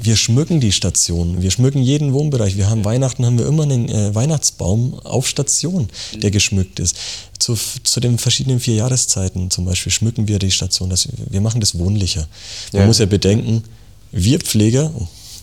[0.02, 2.56] wir schmücken die Station, wir schmücken jeden Wohnbereich.
[2.56, 6.96] Wir haben Weihnachten, haben wir immer einen äh, Weihnachtsbaum auf Station, der geschmückt ist.
[7.38, 10.90] Zu, zu den verschiedenen vier Jahreszeiten zum Beispiel schmücken wir die Station.
[10.90, 12.26] Das, wir machen das wohnlicher.
[12.72, 12.86] Man ja.
[12.86, 13.62] muss ja bedenken,
[14.10, 14.92] wir Pfleger,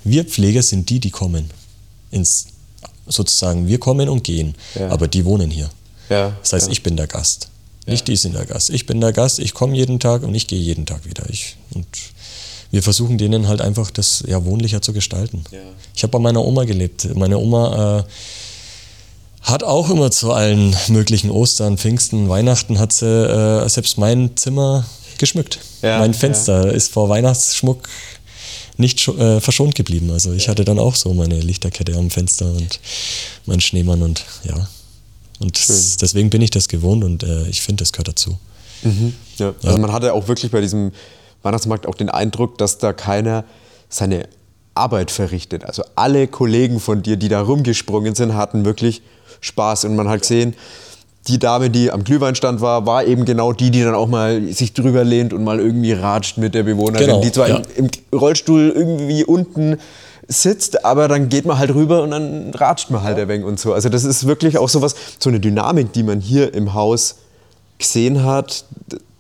[0.04, 1.50] wir Pfleger sind die, die kommen.
[2.12, 2.48] Ins,
[3.08, 4.90] sozusagen, wir kommen und gehen, ja.
[4.90, 5.70] aber die wohnen hier.
[6.10, 6.38] Ja.
[6.42, 7.48] Das heißt, ich bin der Gast.
[7.86, 8.70] Nicht die sind der Gast.
[8.70, 11.28] Ich bin der Gast, ich komme jeden Tag und ich gehe jeden Tag wieder.
[11.30, 11.88] Ich, und
[12.72, 15.44] wir versuchen denen halt einfach das ja, wohnlicher zu gestalten.
[15.52, 15.60] Ja.
[15.96, 17.16] Ich habe bei meiner Oma gelebt.
[17.16, 18.04] Meine Oma äh,
[19.42, 24.86] hat auch immer zu allen möglichen Ostern, Pfingsten, Weihnachten hat sie äh, selbst mein Zimmer
[25.18, 25.60] geschmückt.
[25.82, 26.72] Ja, mein Fenster ja.
[26.72, 27.90] ist vor Weihnachtsschmuck
[28.78, 30.12] nicht äh, verschont geblieben.
[30.12, 32.80] Also ich hatte dann auch so meine Lichterkette am Fenster und
[33.46, 34.68] meinen Schneemann und ja.
[35.40, 35.58] Und
[36.02, 38.38] deswegen bin ich das gewohnt und äh, ich finde, das gehört dazu.
[38.84, 39.14] Mhm.
[39.38, 39.54] Ja.
[39.64, 40.92] Also man hatte auch wirklich bei diesem
[41.44, 43.46] Weihnachtsmarkt auch den Eindruck, dass da keiner
[43.90, 44.28] seine
[44.76, 45.66] Arbeit verrichtet.
[45.66, 49.02] Also alle Kollegen von dir, die da rumgesprungen sind, hatten wirklich
[49.42, 49.86] Spaß.
[49.86, 50.56] Und man hat gesehen,
[51.28, 54.74] die Dame, die am Glühweinstand war, war eben genau die, die dann auch mal sich
[54.74, 57.62] drüber lehnt und mal irgendwie ratscht mit der Bewohnerin, genau, die zwar ja.
[57.76, 59.78] im, Rollstuhl irgendwie unten
[60.28, 63.24] sitzt, aber dann geht man halt rüber und dann ratscht man halt ja.
[63.24, 63.74] ein wenig und so.
[63.74, 67.16] Also das ist wirklich auch sowas, so eine Dynamik, die man hier im Haus
[67.80, 68.64] gesehen hat,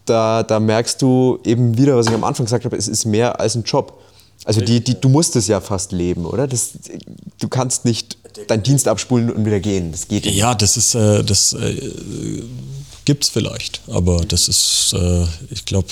[0.10, 3.40] da, da merkst du eben wieder, was ich am Anfang gesagt habe, es ist mehr
[3.40, 4.02] als ein Job.
[4.46, 6.48] Also die, die, du musst es ja fast leben, oder?
[6.48, 6.72] Das,
[7.40, 8.18] du kannst nicht
[8.48, 9.92] deinen Dienst abspulen und wieder gehen.
[9.92, 10.36] Das geht nicht.
[10.36, 12.44] Ja, das ist, äh, das äh,
[13.06, 15.88] gibt es vielleicht, aber das ist, äh, ich glaube,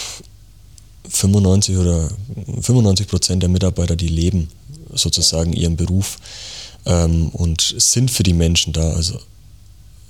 [1.10, 2.10] 95 oder
[2.62, 4.50] 95 Prozent der Mitarbeiter, die leben
[4.94, 6.18] sozusagen ihren Beruf
[6.86, 8.92] ähm, und sind für die Menschen da.
[8.94, 9.20] Also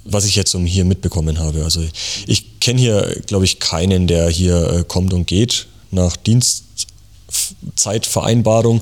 [0.10, 1.64] was ich jetzt um hier mitbekommen habe.
[1.64, 1.84] Also
[2.26, 8.82] ich kenne hier, glaube ich, keinen, der hier äh, kommt und geht nach Dienstzeitvereinbarung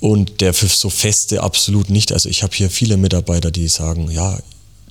[0.00, 2.12] und der für so Feste absolut nicht.
[2.12, 4.38] Also ich habe hier viele Mitarbeiter, die sagen, ja,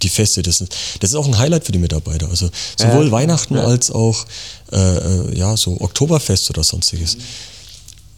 [0.02, 2.30] die Feste, das ist, das ist auch ein Highlight für die Mitarbeiter.
[2.30, 3.64] Also sowohl ja, Weihnachten ja.
[3.64, 4.26] als auch
[4.72, 7.18] äh, äh, ja, so Oktoberfest oder sonstiges.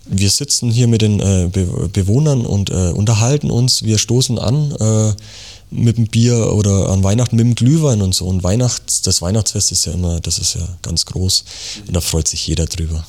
[0.06, 4.72] Wir sitzen hier mit den äh, Be Bewohnern und äh, unterhalten uns, wir stoßen an
[4.72, 5.14] äh,
[5.72, 8.26] mit dem Bier oder an Weihnachten mit dem Glühwein und so.
[8.26, 11.44] Und Weihnachts, das Weihnachtsfest ist ja immer, das ist ja ganz groß.
[11.88, 13.06] Und da freut sich jeder drüber.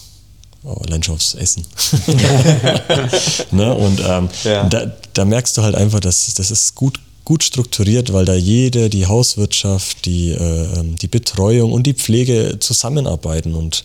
[0.65, 1.65] Oh, allein schon aufs Essen.
[3.53, 3.75] ne?
[3.75, 4.65] Und ähm, ja.
[4.65, 8.91] da, da, merkst du halt einfach, dass das ist gut, gut strukturiert, weil da jede,
[8.91, 13.85] die Hauswirtschaft, die, äh, ähm, die Betreuung und die Pflege zusammenarbeiten und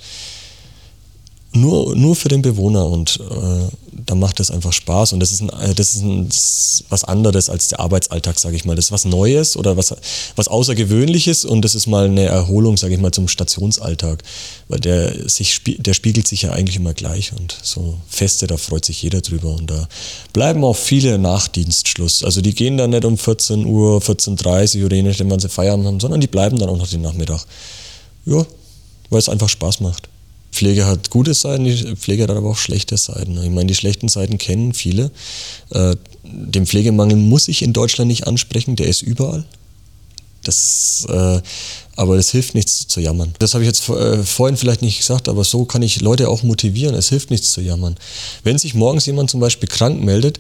[1.54, 5.42] nur, nur für den Bewohner und äh, da macht es einfach Spaß und das ist,
[5.42, 8.76] ein, äh, das ist, ein, das was anderes als der Arbeitsalltag, sage ich mal.
[8.76, 9.94] Das ist was Neues oder was,
[10.36, 14.24] was Außergewöhnliches und das ist mal eine Erholung, sage ich mal, zum Stationsalltag,
[14.70, 18.86] weil der, sich, der spiegelt sich ja eigentlich immer gleich und so Feste, da freut
[18.86, 19.88] sich jeder drüber und da
[20.34, 22.24] bleiben auch viele nach Dienstschluss.
[22.24, 25.50] Also die gehen dann nicht um 14 Uhr, 14.30 Uhr oder je nachdem, wann sie
[25.50, 27.46] feiern haben, sondern die bleiben dann auch noch den Nachmittag.
[28.26, 28.46] Ja,
[29.10, 30.11] weil es einfach Spaß macht.
[30.52, 33.42] Pflege hat gute Seiten, die Pflege hat aber auch schlechte Seiten.
[33.42, 35.12] Ich meine, die schlechten Seiten kennen viele.
[35.72, 39.46] Äh, den Pflegemangel muss ich in Deutschland nicht ansprechen, der ist überall.
[40.44, 41.40] Das, äh,
[41.96, 43.34] aber es hilft nichts zu jammern.
[43.40, 46.44] Das habe ich jetzt äh, vorhin vielleicht nicht gesagt, aber so kann ich Leute auch
[46.44, 46.96] motivieren.
[46.96, 47.96] Es hilft nichts zu jammern.
[48.44, 50.40] Wenn sich morgens jemand zum Beispiel krank meldet,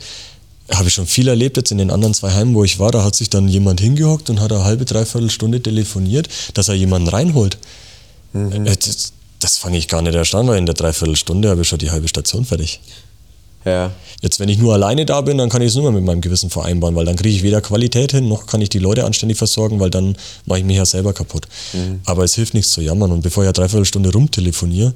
[0.72, 3.04] habe ich schon viel erlebt jetzt in den anderen zwei Heimen, wo ich war, da
[3.04, 7.10] hat sich dann jemand hingehockt und hat eine halbe, dreiviertel Stunde telefoniert, dass er jemanden
[7.10, 7.58] reinholt.
[8.34, 8.66] Mhm.
[8.66, 11.80] Das, das fange ich gar nicht erst an, weil in der Dreiviertelstunde habe ich schon
[11.80, 12.80] die halbe Station fertig.
[13.66, 13.92] Ja.
[14.22, 16.22] Jetzt, wenn ich nur alleine da bin, dann kann ich es nur mehr mit meinem
[16.22, 19.38] Gewissen vereinbaren, weil dann kriege ich weder Qualität hin, noch kann ich die Leute anständig
[19.38, 21.48] versorgen, weil dann mache ich mich ja selber kaputt.
[21.74, 22.02] Mhm.
[22.06, 23.12] Aber es hilft nichts zu jammern.
[23.12, 24.94] Und bevor ich eine Dreiviertelstunde rumtelefoniere,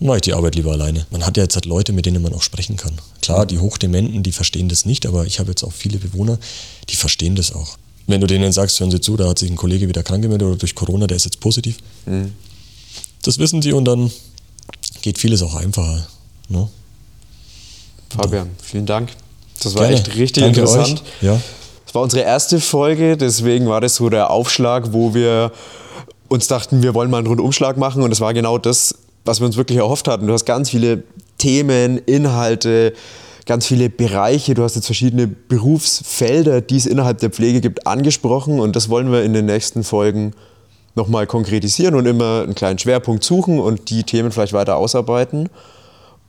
[0.00, 1.06] mache ich die Arbeit lieber alleine.
[1.10, 2.92] Man hat ja jetzt halt Leute, mit denen man auch sprechen kann.
[3.20, 6.38] Klar, die Hochdementen, die verstehen das nicht, aber ich habe jetzt auch viele Bewohner,
[6.88, 7.76] die verstehen das auch.
[8.06, 10.48] Wenn du denen sagst, hören Sie zu, da hat sich ein Kollege wieder krank gemeldet
[10.48, 12.32] oder durch Corona, der ist jetzt positiv, mhm.
[13.22, 14.10] Das wissen die und dann
[15.02, 16.06] geht vieles auch einfacher.
[16.48, 16.68] Ne?
[18.10, 19.10] Fabian, vielen Dank.
[19.62, 19.96] Das war Gerne.
[19.96, 21.02] echt richtig Danke interessant.
[21.02, 21.22] Euch.
[21.22, 21.40] Ja.
[21.86, 25.52] Das war unsere erste Folge, deswegen war das so der Aufschlag, wo wir
[26.28, 28.94] uns dachten, wir wollen mal einen Rundumschlag machen und das war genau das,
[29.24, 30.26] was wir uns wirklich erhofft hatten.
[30.26, 31.04] Du hast ganz viele
[31.38, 32.94] Themen, Inhalte,
[33.46, 38.58] ganz viele Bereiche, du hast jetzt verschiedene Berufsfelder, die es innerhalb der Pflege gibt, angesprochen
[38.58, 40.32] und das wollen wir in den nächsten Folgen
[40.94, 45.48] nochmal konkretisieren und immer einen kleinen Schwerpunkt suchen und die Themen vielleicht weiter ausarbeiten.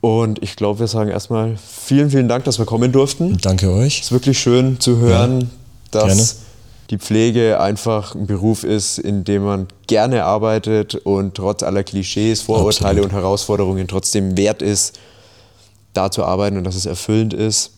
[0.00, 3.38] Und ich glaube, wir sagen erstmal vielen, vielen Dank, dass wir kommen durften.
[3.40, 4.00] Danke euch.
[4.00, 5.46] Es ist wirklich schön zu hören, Ja,
[5.92, 6.28] dass gerne.
[6.90, 12.42] die Pflege einfach ein Beruf ist, in dem man gerne arbeitet und trotz aller Klischees,
[12.42, 13.04] Vorurteile Absolut.
[13.04, 14.98] und Herausforderungen trotzdem wert ist,
[15.94, 17.70] da zu arbeiten und dass es erfüllend ist.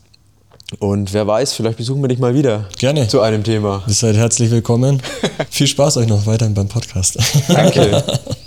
[0.80, 3.06] Und wer weiß, vielleicht besuchen wir dich mal wieder Gerne.
[3.06, 3.84] zu einem Thema.
[3.86, 5.00] Ihr seid herzlich willkommen.
[5.50, 7.18] Viel Spaß euch noch weiterhin beim Podcast.
[7.48, 8.02] Danke.